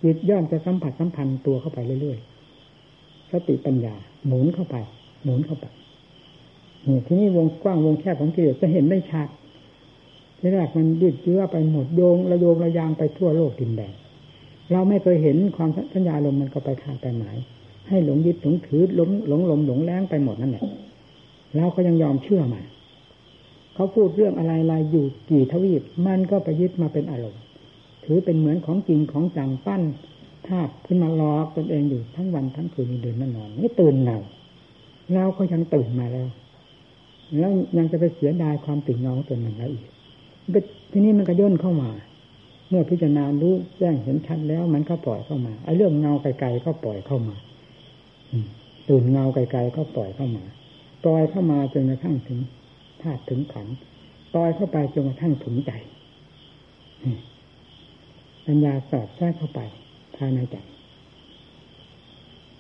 [0.03, 2.18] จิตย่อมจะสัมผัสสัมพันธ์ตัวเข้าไปเรื่อย
[3.32, 3.94] สติปัญญา
[4.26, 4.76] หมุนเข้าไป
[5.24, 5.66] หมุนเข้าไป
[6.86, 9.28] นี่ที่นี่วงกว้างวงแคบของกิเลสจะเห็นได้ชัด
[10.38, 13.94] ที่แรกมันยืดเยื้อไปหมดโยงระโยงระยางไปทั่วโลกดินแดน
[14.72, 17.36] เราไม่เคยเห็นความสัญญาลมมันก็ไปขาดไปหมาย
[17.88, 20.64] ให้หลงยึดหลงถือหลงหลงลมหลงแรงไปหมดนั่นแหละ
[21.56, 22.64] เราก็ยังยอมเชื่อมัน
[23.74, 27.42] เขาพูดเรื่องอะไรอะไรอยู่กี่ทวีปมันก็ไปยึดมาเป็นอารมณ์
[28.04, 29.82] ถือเป็นเหมือนของจริงของจังปั้น
[30.48, 34.18] ภาพขึ้นมาล้อตนเองอยู่ทั้งวันทั้งคืนเดินนั่นนอนไม่ตื่นเงา
[35.14, 36.28] เราก็ยังตื่นมาแล้ว
[37.38, 39.84] แล้วยังจะไปเสียดายความตื่นเงาตัวนั้นแล้วอีก
[40.90, 41.90] ทีนี้มันก็ย่นเข้ามา
[42.68, 47.37] เมื่อพิจารณารู้แจ้งเห็นชัดแล้ว มันก็ปล่อยเข้ามาไอ้เรื่องเงาไกลๆก็ปล่อยเข้ามา
[48.88, 50.44] ตื่นเงาไกลๆก็ปล่อยเข้ามา
[51.04, 52.38] ปล่อยเข้ามาจนกระทั่งถึง
[53.02, 53.66] ธาตุถึงขัน
[54.34, 55.72] ปล่อยเข้าไปจนกระทั่งถึงใจ
[58.46, 59.61] ปัญญาสอดแทรกเข้าไป
[60.18, 60.57] ภายในใจ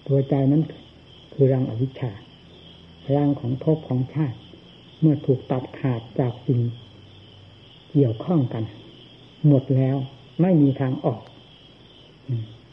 [0.06, 0.62] ตัวใจนั้น
[1.32, 2.12] คือรังอวิชชา
[3.16, 4.38] รังของภพของชาติ
[5.00, 6.60] เมื่อถูกตัดขาดจากสิ่ง
[7.90, 8.64] เกี่ยวข้องกัน
[9.48, 9.96] หมดแล้ว
[10.42, 11.20] ไม่มีทางออก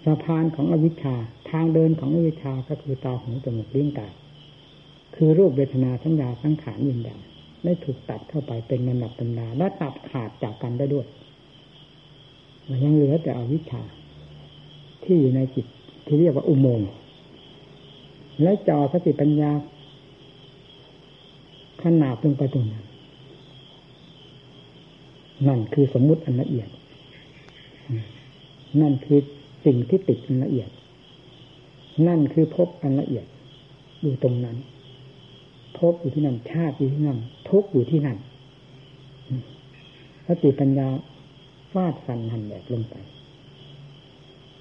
[0.03, 1.15] สะพานของอวิชชา
[1.49, 4.13] ทางเดินของอวิชชาก็คือตาหูจมูกลิ้นกาย
[5.15, 7.17] คือรูปเวทนาสัญญาสังขารยินดา
[7.63, 11.07] ได้ถูกตัดเข้าไปเป็นลำดับตำนาและตัดขาดจากกันได้ด้วย
[12.67, 13.83] มันยังเหลือแต่อวิชชา
[15.05, 15.65] ที่อยู่ในจิต
[16.05, 16.89] ที่เรียกว่าอุโมงค์
[18.41, 19.51] และจอสติปัญญา
[21.83, 22.83] ขนาดลงไปตรงนั้น
[25.47, 26.69] นั่นคือสมมุติอันละเอียด
[28.81, 29.19] นั่นคือ
[29.65, 30.69] สิ่งที่ติดอันละเอียด
[32.07, 33.25] นั่นคือพบอันละเอียด
[34.01, 34.57] อยู่ตรงนั้น
[35.77, 38.17] พบอยู่ที่นั่นชาติอยู่ที่นั่นทุกอยู่ที่นั่น
[40.27, 40.87] สติปัญญา
[41.71, 42.95] ฟาดฟันหันแบกลงไป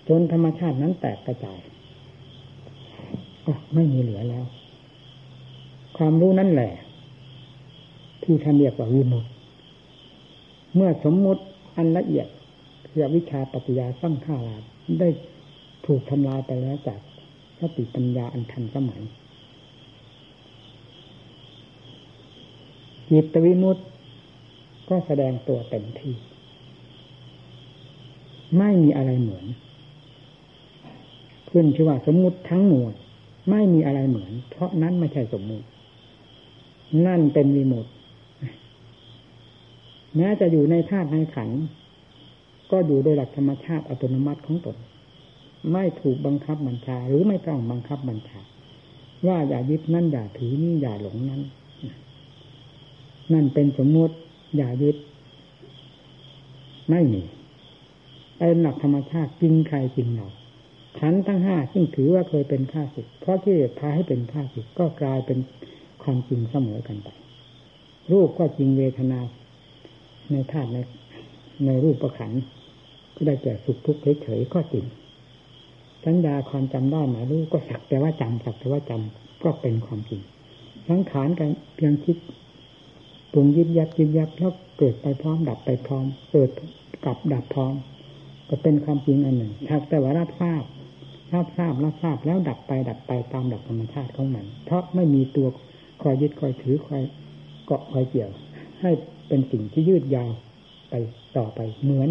[0.08, 1.60] จนธรรมชาตินั้นแตกกระจาย
[3.46, 4.44] ก็ไม่มีเหลือแล้ว
[5.96, 6.72] ความรู้นั่นแหละ
[8.22, 9.24] ที่ท่านเรียกว่าวิมุต
[10.74, 11.42] เมื่อสมมุติ
[11.76, 12.26] อันละเอียด
[12.88, 14.56] คือวิชาปัจจยาสร้างข้ารา
[15.00, 15.08] ได้
[15.86, 17.00] ถูกทำลายไปแล้วจาก
[17.58, 19.02] สติปัญญาอันทันสมัย
[23.10, 23.76] จิตวิมุต
[24.88, 26.14] ก็แสดงตัวเต็มที่
[28.58, 29.46] ไม่มีอะไรเหมือน
[31.56, 32.94] ขึ้นชื่อว่าสมมุติทั้งมวล
[33.50, 35.66] ไม่มีอะไรเหมือน เพราะนั้นไม่ใช่สมมุติ
[37.06, 37.86] นั่นเป็นวิมุต
[40.16, 41.50] แม้จะอยู่ในธาตุในขัน
[42.70, 44.76] ก็อยู่โดยหลักธรรมชาติอัตโนมัติของตน
[45.72, 48.40] ไม่ถูกบังคับบัญชาหรือไม่ต้องบังคับบัญชา
[49.26, 51.40] ว่าอย่ายึดนั่นอย่าถือนี่อย่าหลงนั้น
[53.32, 54.14] นั่นเป็นสมมติ
[54.56, 54.96] อย่ายึด
[56.90, 57.22] ไม่มี
[58.38, 60.28] เป็นหลักธรรมชาติจริงใครจริงเรา
[60.98, 65.38] ขันทั้งห้าซึ่งถือว่าเคยเป็นข้าศึกเพราะที่พาให้เป็นข้าศึกก็กลายเป็น
[66.02, 67.08] ความจริงเสมอกันไป
[68.12, 69.20] รูปก็จริงเวทนา
[70.30, 70.78] ในธาตุใน
[71.66, 72.32] ในรูปประขัน
[73.14, 74.84] ก็ได้แก่สุขทุกข์เฉยๆก็จริง
[76.04, 80.20] สัญญาความจำได้หมายรู้ก็สักแต่ว่าจำสักแต่ว่าจำก็เป็นความจริง
[80.88, 82.16] สังขารกันเพียงคิด
[83.32, 86.50] ปรุงยิบยับยิบยับแล้วเกิดไปพร้อมดับไปพร้อม เกิด
[87.04, 87.74] กลับดับพร้อม
[88.48, 90.62] ก็เป็นความจริงอันหนึ่งถ้าแต่ว่ารับทราบ
[91.32, 95.48] รับทราบรับทราบแล้วดับไปดับไปตามหลักธรรมชาติของมัน เพราะไม่มีตัว
[96.02, 97.02] คอยยึดคอยถือคอย
[97.66, 98.30] เกาะคอยเกี่ยว
[98.80, 98.90] ให้
[99.28, 100.30] เป็นสิ่งที่ยืดยาว
[100.90, 100.94] ไป
[101.36, 102.10] ต่อไปเหมือน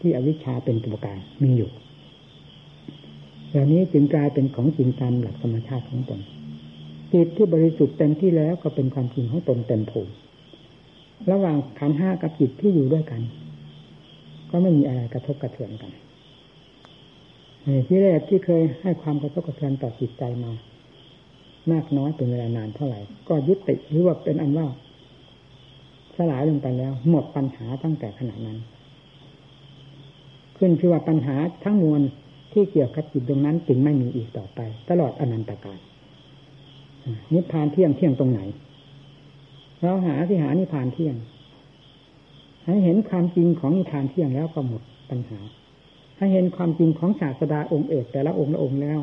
[0.00, 1.70] ที่อวิชชาเป็นตัวการมีอยู่
[3.50, 6.20] เหล่านี้จึงกลายเป็นของจริงตามหลักธรรมชาติของตน
[7.12, 10.12] จิตที่บริสุทธิ์เต็มที่แล้วก็เป็นความจริงของตนเต็มภูมิ
[11.30, 13.22] ระหว่างขันห้ากับจิตที่อยู่ด้วยกัน
[14.50, 15.92] ก็ไม่มีอะไรกระทบกระเทือนกัน
[17.86, 20.52] ที่แรกที่เคยให้ความกระทบกระเทือนต่อจิตใจมา
[21.72, 24.66] มากน้อยเป็นเวลานานเท่าไหร่ ก็ยุติหรือว่าเป็นอันว่า
[26.16, 28.58] สลายลงไปแล้ว หมดปัญหาตั้งแต่ขณะนั้น
[30.56, 32.02] ขึ้นชื่อว่าปัญหาทั้งมวล
[32.52, 34.60] ที่เกี่ยวกับจิตตรงนั้นจึงไม่มีอีกต่อไป
[34.90, 35.78] ตลอดอนันตกาล
[37.32, 38.40] นิพพานเที่ยงเที่ยงตรงไหน
[39.82, 41.16] เราหาที่หานิพพานเที่ยง
[42.64, 45.38] ให้เห็นความจริงของนิพพานเที่ยงแล้วก็หมดปัญหา
[46.18, 48.98] ให้เห็นความจริงของศาสดาองค์เอกแต่ละองค์ละองค์แล้ว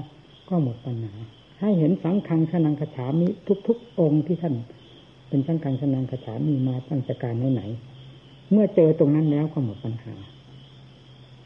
[0.49, 1.13] ก็หมดปัญหา
[1.61, 3.27] ให้เห็นสังฆังชนังขฉามิ
[3.67, 4.55] ทุกๆ องค์ที่ท่าน
[5.29, 7.63] เป็นสังฆังชนังขฉามีมาตั้งแต่การไหน
[8.51, 10.13] เมื่อเจอตรงนั้นแล้วก็หมดปัญหา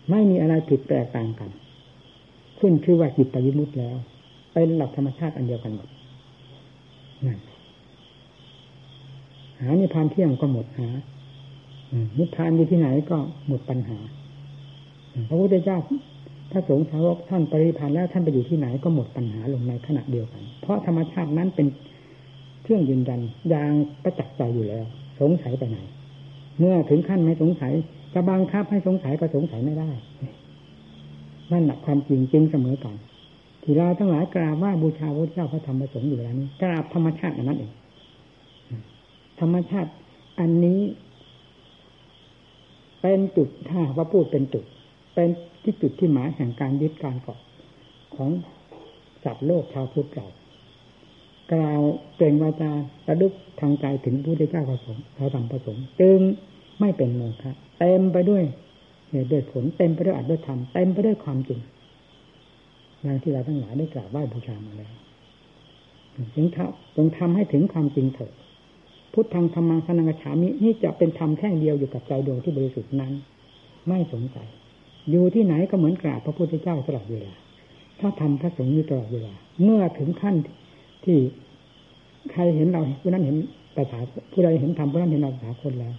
[0.09, 1.49] ไม่มีอะไรผิดแปลกต่างกัน
[2.59, 3.95] ขึ้นชื่อว่าจิตปริมุตแล้ว
[4.53, 5.87] เป็นหลักธรรมชาติอันเดียวกันหมด
[7.25, 7.39] นั่น
[9.59, 10.87] หานิพพานเที่ยงก็หมดหา
[12.17, 13.97] นิพพานอยู่ที่ไหนก็หมดปัญหา
[15.29, 15.77] พระพุทธเจ้า
[16.51, 21.67] ถ้าสงฆ์สาวกท่านปริพันธ์แล้วท่านไปอยู่ที่ไหนก็หมดปัญหาลงในขณะเดียวกัน เพราะธรรมชาตินั้นเป็น
[22.63, 23.71] เครื่องยืนยันอย่าง
[24.03, 24.85] ประจักษ์ใจอยู่แล้ว
[25.21, 25.79] สงสัยไปไหน
[26.59, 27.73] เมื่อถึงขั้นไม่สงสัย
[28.13, 29.89] จะบังคับให้สงสัยก็สงสัยไม่ได้
[31.51, 32.95] นั่นแหละความจริงจริงเสมอกัน
[33.63, 37.71] ที่เราทั้งหลายกราบว่าบูชาพระเจ้าพระธรรมพระสงฆ์อยู่แล้วนี้กราบธรรมชาติอันนั้นเอง
[39.39, 39.91] ธรรมชาติ
[40.39, 40.81] อันนี้
[43.01, 44.63] เป็นจุดถ้าว่าพูดเป็นจุด
[45.13, 45.29] เป็น
[45.63, 47.39] ที่จุดที่หมายแห่งการยึดการเกาะ
[48.15, 48.29] ของ
[49.23, 50.27] สัตว์โลกชาวพุทธเรา
[51.53, 51.81] กล่าว
[52.15, 52.71] เปล่งวาจา
[53.07, 56.19] ระลึกทางใจถึงผู้ได้เจ้าประสงค์เราทำประสงค์จึง
[56.79, 58.43] ไม่เป็นโมฆะเต็มไปด้วย
[59.09, 61.59] เหตุด้วยผลเต็มไปด้วยอัตด้วยธรรมเต็มไปด้วยความจริง
[63.01, 64.93] อย่างที่เราทั้งหลายได้กราบไหว้บูชามาแล้ว
[66.35, 68.33] จึงทำจงทำให้ถึงความจริงเถิด
[69.13, 73.13] พุทธังธรรมังสนังฉามินี่จะเป็นธรรมแท่งเดียวอยู่กับใจดวงที่บริสุทธิ์นั้น
[73.87, 74.47] ไม่สงสัย
[75.09, 77.33] อยู่ที่ไหนก็เหมือนกราบพระพุทธเจ้าตลอดเวลา
[77.99, 79.33] ถ้าทำพระสงฆ์อยู่ตลอดเวลา
[79.63, 80.35] เมื่อถึงขั้น
[81.03, 81.17] ที่
[82.31, 83.37] ใครเห็นเราผู้นั้นเห็น
[83.73, 83.99] แต่ถา
[84.31, 85.93] ผู้ใดเห็นธรรมผู้นั้นเห็นเราถาคนแล้ว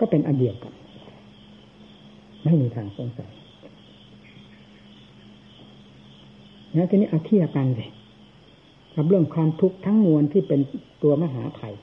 [0.00, 0.72] ก็เป็นอันเดียวกัน
[2.44, 3.32] ไม่มีทางสงสัย
[6.74, 7.90] แล้วทีนี้เอาเทียบกันเลย
[8.94, 10.60] กับเรื่องความทุกข์ทั้งมวลที่เป็น
[11.02, 11.74] ตัวมหาภัย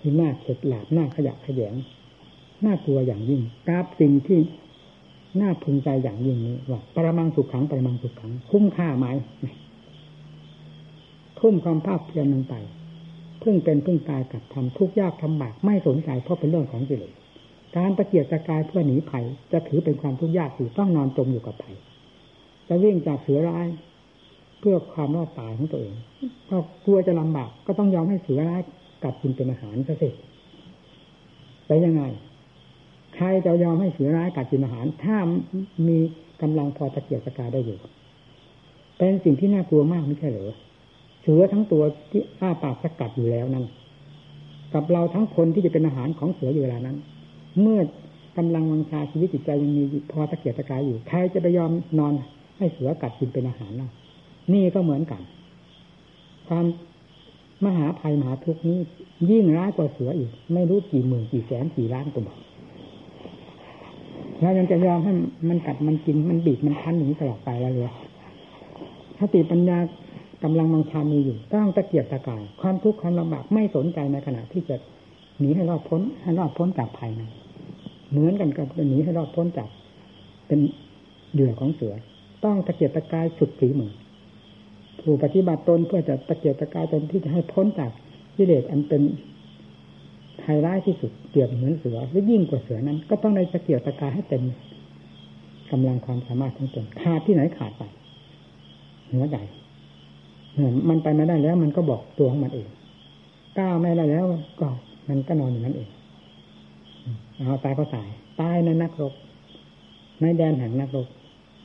[0.00, 1.74] ที่น่าเข็ดหลาบน่าขยะขยง
[2.66, 4.38] น่ากลัวอย่างยิ่งกราบสิ่งที่
[5.40, 9.06] น่าพึงใจอย่างยิ่งนี้ว่าปรมังสุขขังปรมังสุขขัง คุ้มค่าไหม
[11.38, 12.54] ทุ่มความภาคเพียรลงไป
[13.40, 17.12] เพิ่งเป็นเพิ่งตายกับทำทุกยากทำบากไม่สนใจเพราะเป็นเรื่องของกิเลส
[17.76, 21.76] การตะเกียกตะกายเพื่อหนีภัยจะถือเป็นความทุกข์ยากอยู่ต้องนอนจมอยู่กับภัย
[22.68, 23.66] จะวิ่งจากเสือร้าย
[24.60, 25.94] เพื่อความรอดตายของตัวเอง
[26.46, 28.62] เพราะกลัวจะลำบากก็ต้องยอมให้เสือร้าย
[29.04, 30.10] กัดกินเป็นอาหารซะสิ
[31.66, 32.02] ไปยังไง
[33.14, 35.16] ใครจะยอมให้เสือร้ายกัดกินอาหาร ถ้า
[35.88, 35.98] มี
[36.42, 37.78] กำลังพอตะเกียบตะกายได้อยู่
[38.98, 40.54] เป็นสิ่งที่น่ากลัวมากไม่ใช่เหรอ
[41.22, 43.66] เสือทั้งตัวที่อ้าปากสกัดอยู่แล้วนั้น
[44.74, 46.96] กับเราทั้งคนที่จะเป็นอาหารของเสืออยู่เวลานั้น
[47.60, 47.80] เมื่อ
[48.36, 52.12] กำลังวังชาชีวิตจิตใจยังมีพอตะเกียบตะกายอยู่ ใครจะไปยอมนอน
[52.58, 53.90] ให้เสือกัดกินเป็นอาหารนะ
[54.52, 55.22] นี่ก็เหมือนกัน
[56.48, 56.64] ความ
[57.64, 58.78] มหาภัยมหาทุกนี้
[59.30, 62.38] ยิ่งร้ายกว่าเสืออีก ไม่รู้กี่หมื่นกี่แสนกี่ล้านตัวบอก
[64.40, 65.12] แล้วยังจะยอมให้
[65.48, 67.92] มันกัดมันกินมันบีบมันคั้นอย่างนี้ตลอดไปแล้วเลย
[69.18, 69.78] สติปัญญา
[70.44, 74.76] กำลังมังชามีอยู่ต้องตะเกียบตะกายความทุกข์ความลำบากไม่สนใจในขณะที่จะ
[75.38, 77.30] หนีให้รอดพ้นให้รอดพ้นจากภัยนั้น
[78.10, 79.68] เหมือนกันกับหนีให้รอดพ้นจาก
[80.46, 80.60] เป็น
[81.32, 81.94] เหยื่อของเสือ
[82.44, 83.92] ต้องตะเกียบตะกายสุดฝีมือ
[85.00, 87.90] ผู้ปฏิบัติตนเพื่อจะตะเกียบตะกายตนที่จะให้พ้นจาก
[88.36, 89.02] กิเลสอันเป็น
[90.50, 94.42] ภัยร้ายที่สุดเกี่ยบเหมือนเสือหรือยิ่งกว่าเสือนั้น ก็ต้องในตะเกี่ยบตะกายให้เต็ม
[95.70, 97.82] กำลังความสามารถของตนขาดที่ไหนขาดไป
[99.10, 99.36] หัวใจ
[100.88, 102.68] มันไปไม่ได้แล้ว มันก็บอกตัวของมันเอง
[103.58, 104.24] ก้าวไม่ได้แล้ว
[104.60, 104.68] ก็
[105.08, 105.88] มันก็นอนอยู่นั่นเอง
[107.36, 108.08] เอาตายก็ตาย
[108.40, 109.12] ตายในนักรบ
[110.20, 111.06] ในแดนแห่งนักรบ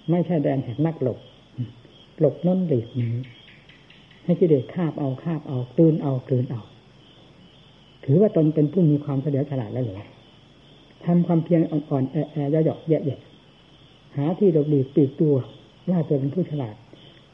[0.09, 1.19] ไม่ใช่แดนแห่งนักหลบ
[2.19, 3.09] หลบน้นหลีกหนี
[4.23, 6.61] ให้กิเลสคาบเอาคาบเอาตื่นเอาตื่นเอา
[8.03, 10.01] ถือว่าตนเป็นผู้มีความเฉลียวฉลาดแล้วหรือ
[11.05, 12.35] ทำความเพียรอ่อนๆแอะแอ
[12.65, 13.19] หยอกแยะแยะ
[14.15, 15.35] หาที่ดกดีปีกตัว
[15.89, 16.75] ว่าตัวเป็นผู้ฉลาด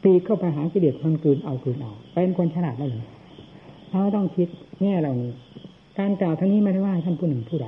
[0.04, 3.06] ปีกเข้าไปหากิเลสมันกืนเอากืนเอาเป็นคนฉลาดแล้วหรือ
[3.90, 4.48] เราต้องคิด
[4.82, 5.32] แง่เหล่านี้
[6.00, 7.68] การกล่าวทั้งนี้ไม่ได้ว่าท่านผู้หนึ่งผู้ใด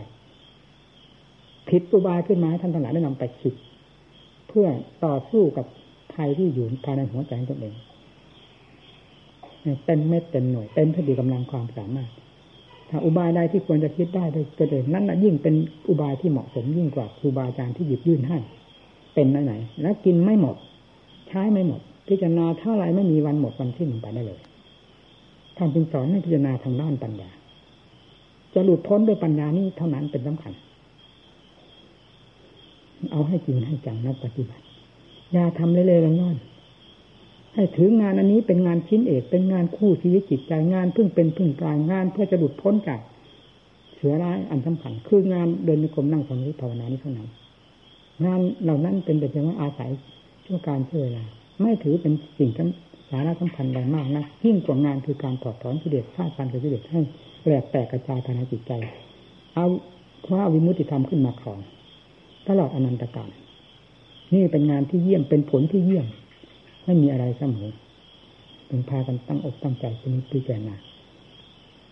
[1.70, 3.54] ผิดอุบายขึ้นมาท่านทั้งหลายได้นำไปคิด
[4.48, 4.68] เพื่อ
[5.06, 5.66] ต่อสู้กับ
[6.14, 7.76] ภัยที่อยู่ภายในหัวใจของตนเอง
[9.86, 12.12] เต็มเม็ดเต็มหน่วยเต็มพอดีกำลังความสามารถ
[13.06, 15.56] อุบายใดที่ควรจะคิดได้โดยตัวเองนั่นนะยิ่งเป็น
[15.90, 18.38] อุบายที่เหมาะสมยิ่งกว่าครูบาอาจารย์ที่หยิบยื่นให้
[19.14, 20.56] เป็นไหนไหนแล้วกินไม่หมด
[21.28, 24.40] ใช้ไม่หมด พิจารณาเท่าไรไม่มีวันหมดวันสิ้นไปได้เลย
[25.58, 27.30] ท่านจึงสอนให้พิจารณาทางด้านปัญญา
[28.54, 30.54] จะหลุดพ้นด้วยปัญญานี้เท่านั้นเป็นสำคัญ
[33.12, 34.64] เอาให้จริงให้จังนักปฏิบัติ
[35.34, 36.38] อย่าทำเล่ๆล่อน
[37.56, 43.00] ให้ถืองานอันนี้เป็นงานชิ้นเอกเป็นงานคู่ชีวิตจิตใจงานเพิ่งเป็นพึ่งกลางงานเพื่อจะหลุดพ้นจาก
[43.96, 47.28] เสือร้ายอันสำคัญคืองานเดินในกรมนั่งสมาธิภาวนานี้เท่านั้น
[48.26, 49.90] งานเหล่านั้นเป็นแต่เพียงว่าอาศัย
[50.46, 51.24] ช่วการช่วยเวลา
[51.62, 52.52] ไม่ถือเป็นสิ่ง
[53.10, 57.00] สาระสำคัญใดมากนะยิ่งกว่างานคือการถอดถอนกิเลสฆ่าฟันกิเลสให้
[57.46, 58.72] แหลกแตกกระจายภายในจิตใจ
[59.56, 59.66] เอา
[60.26, 61.60] คว้าวิมุติธรรมขึ้นมาครอง
[62.48, 63.30] ตลอดอนันตกาล
[64.34, 66.08] นี่เป็นงานที่เยี่ยมเป็นผลที่เยี่ยม
[66.86, 67.70] ไม่มีอะไรเสมอ
[68.68, 70.76] เป็นพากันตั้งอกตั้งใจเป็นพิจารณา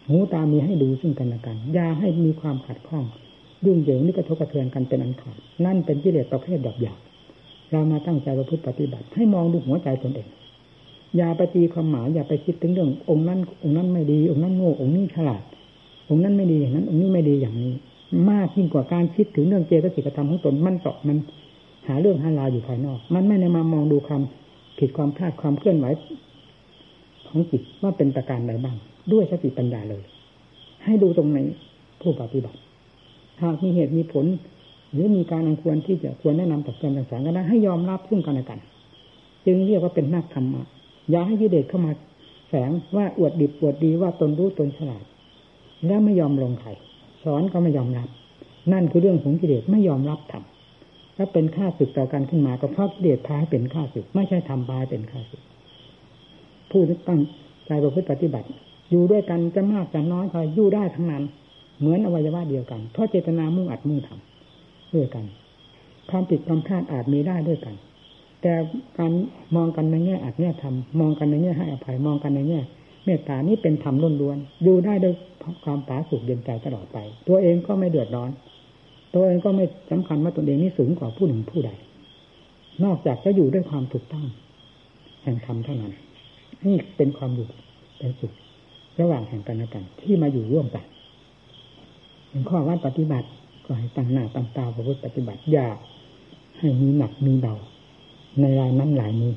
[0.07, 3.05] หูตามีให้ดูซึ่งกันและกันอย่าให้มีความขัดข้อง
[3.65, 6.99] ยุ่งเหยิงนี่กระทบกระเทือนกันเป็นอันขาดนั่นเป็นกิเลสประเภทดอกหยาบ
[7.71, 10.27] เรามาตั้งใจประพฤติปฏิบัติ ให้มองดูหัวใจตนเอง
[11.17, 15.43] อย่าไปตีความหมายอย่าไปคิดถึงเรื่อง องค์นั้น องค์นั้นไม่ดี องค์นั้นโง่องค์นี้ฉลาด
[16.09, 17.73] องค์นั้นไม่ดีอย่างนั้น องค์นี้ไม่ดีอย่างนี้
[18.29, 21.17] มากยิ่งกว่าการคิดถึงเรื่องเจตสิกธรรมของตนมันตอกมัน
[21.87, 24.38] หาเรื่องหาลาอยู่ภายนอก มันไม่ได้มามองดูคำ
[24.79, 25.85] ผิดความพลาดความเคลื่อนไหว
[27.27, 28.77] ของจิตว่าเป็นประการใดบ้าง
[29.11, 30.03] ด้วยสติปัญญาเลย
[30.83, 31.37] ให้ดูตรงไหน
[32.01, 32.59] ผู้ปฏิบัติ
[33.41, 34.25] หากมีเหตุมีผล
[34.91, 38.59] หรือมีการอันควรที่จะควรแนะนำตักเตือนต่างๆก็ได้ให้ยอมรับซึ่งกันและกัน
[39.45, 40.63] จึงเรียกว่าเป็นนักธรรมะ
[41.09, 41.91] อย่าให้ยิเดชเข้ามา
[42.47, 45.03] แฝงว่าอวดดิบอวดดีว่าตนรู้ตนฉลาด
[45.85, 46.71] แล้วไม่ยอมลงไข่
[47.23, 48.07] สอนก็ไม่ยอมรับ
[48.73, 50.58] นั่นคือเรื่องของกิเลสไม่ยอมรับทำ
[51.21, 55.41] ถ้าเป็นข้าศึกต่อกันขึ้นมาก็เพราะกิเลสพาให้เป็นข้าศึก ไม่ใช่ทำบายเป็นข้าศึก
[56.71, 57.19] ผู้ที่ตั้ง
[57.67, 58.47] ใจประพฤติปฏิบัติ
[58.91, 61.23] อยู่ด้วยกันจะมากจะน้อยคอยอยู่ได้ทั้งนั้น
[61.79, 65.25] เหมือนอวัยวะเดียวกัน เพราะเจตนามุ่งอัดมุ่งทำด้วยกัน
[66.09, 67.75] ความผิดความพลาดอาจมีได้ด้วยกัน
[68.41, 68.53] แต่
[68.97, 69.11] การ
[69.55, 72.59] มองกันในแง่อัดแง่ทำมองกันในแง่ให้อภัยมองกันในแง่
[73.05, 75.13] เมตตานี่เป็นธรรมล้วนๆอยู่ได้ด้วย
[75.63, 76.97] ความผาสุกเย็นใจตลอดไป
[77.27, 78.29] ตัวเองก็ไม่เดือดร้อน
[79.13, 81.71] ตัวเองก็ไม่สำคัญว่าตนเองนี่สูงกว่าผู้หนึ่งผู้ใด
[82.83, 84.25] นอกจากจะอยู่ด้วยความถูกต้อง
[85.23, 85.93] แห่งธรรมเท่านั้น
[86.65, 87.47] นี่เป็นความอยู่
[87.97, 88.33] เป็นสุข
[89.01, 90.85] ระหว่างแห่งกันและกัน ที่มาอยู่ร่วมกัน
[92.29, 93.27] เป็นข้อวัดปฏิบัติ
[93.65, 95.67] ก็ให้ตั้งหน้าตั้งตาประพฤติปฏิบัติอย่า
[96.59, 97.55] ให้มีหนักมีเบา
[98.39, 99.33] ในรายนั้นหลายมือ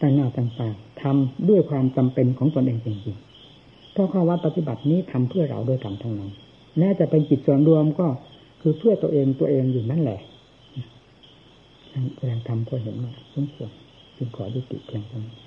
[0.00, 0.68] ตั้งหน้าตั้งตา
[1.02, 6.30] ทำด้วยความจำเป็นของตนเองจริงๆเพราะข้อวัดปฏิบัตินี้ทำเพื่อเราโดยกันทั้งนั้น
[6.78, 8.06] แม้จะเป็นจิตส่วนรวมก็
[8.66, 10.20] คือเพื่อตัวเองตัวเองอยู่นั่นแหละ
[12.16, 13.70] แสดงธรรมก็เห็นว่าสมควร
[14.16, 15.43] จึงขอยุติเพียงเท่านี้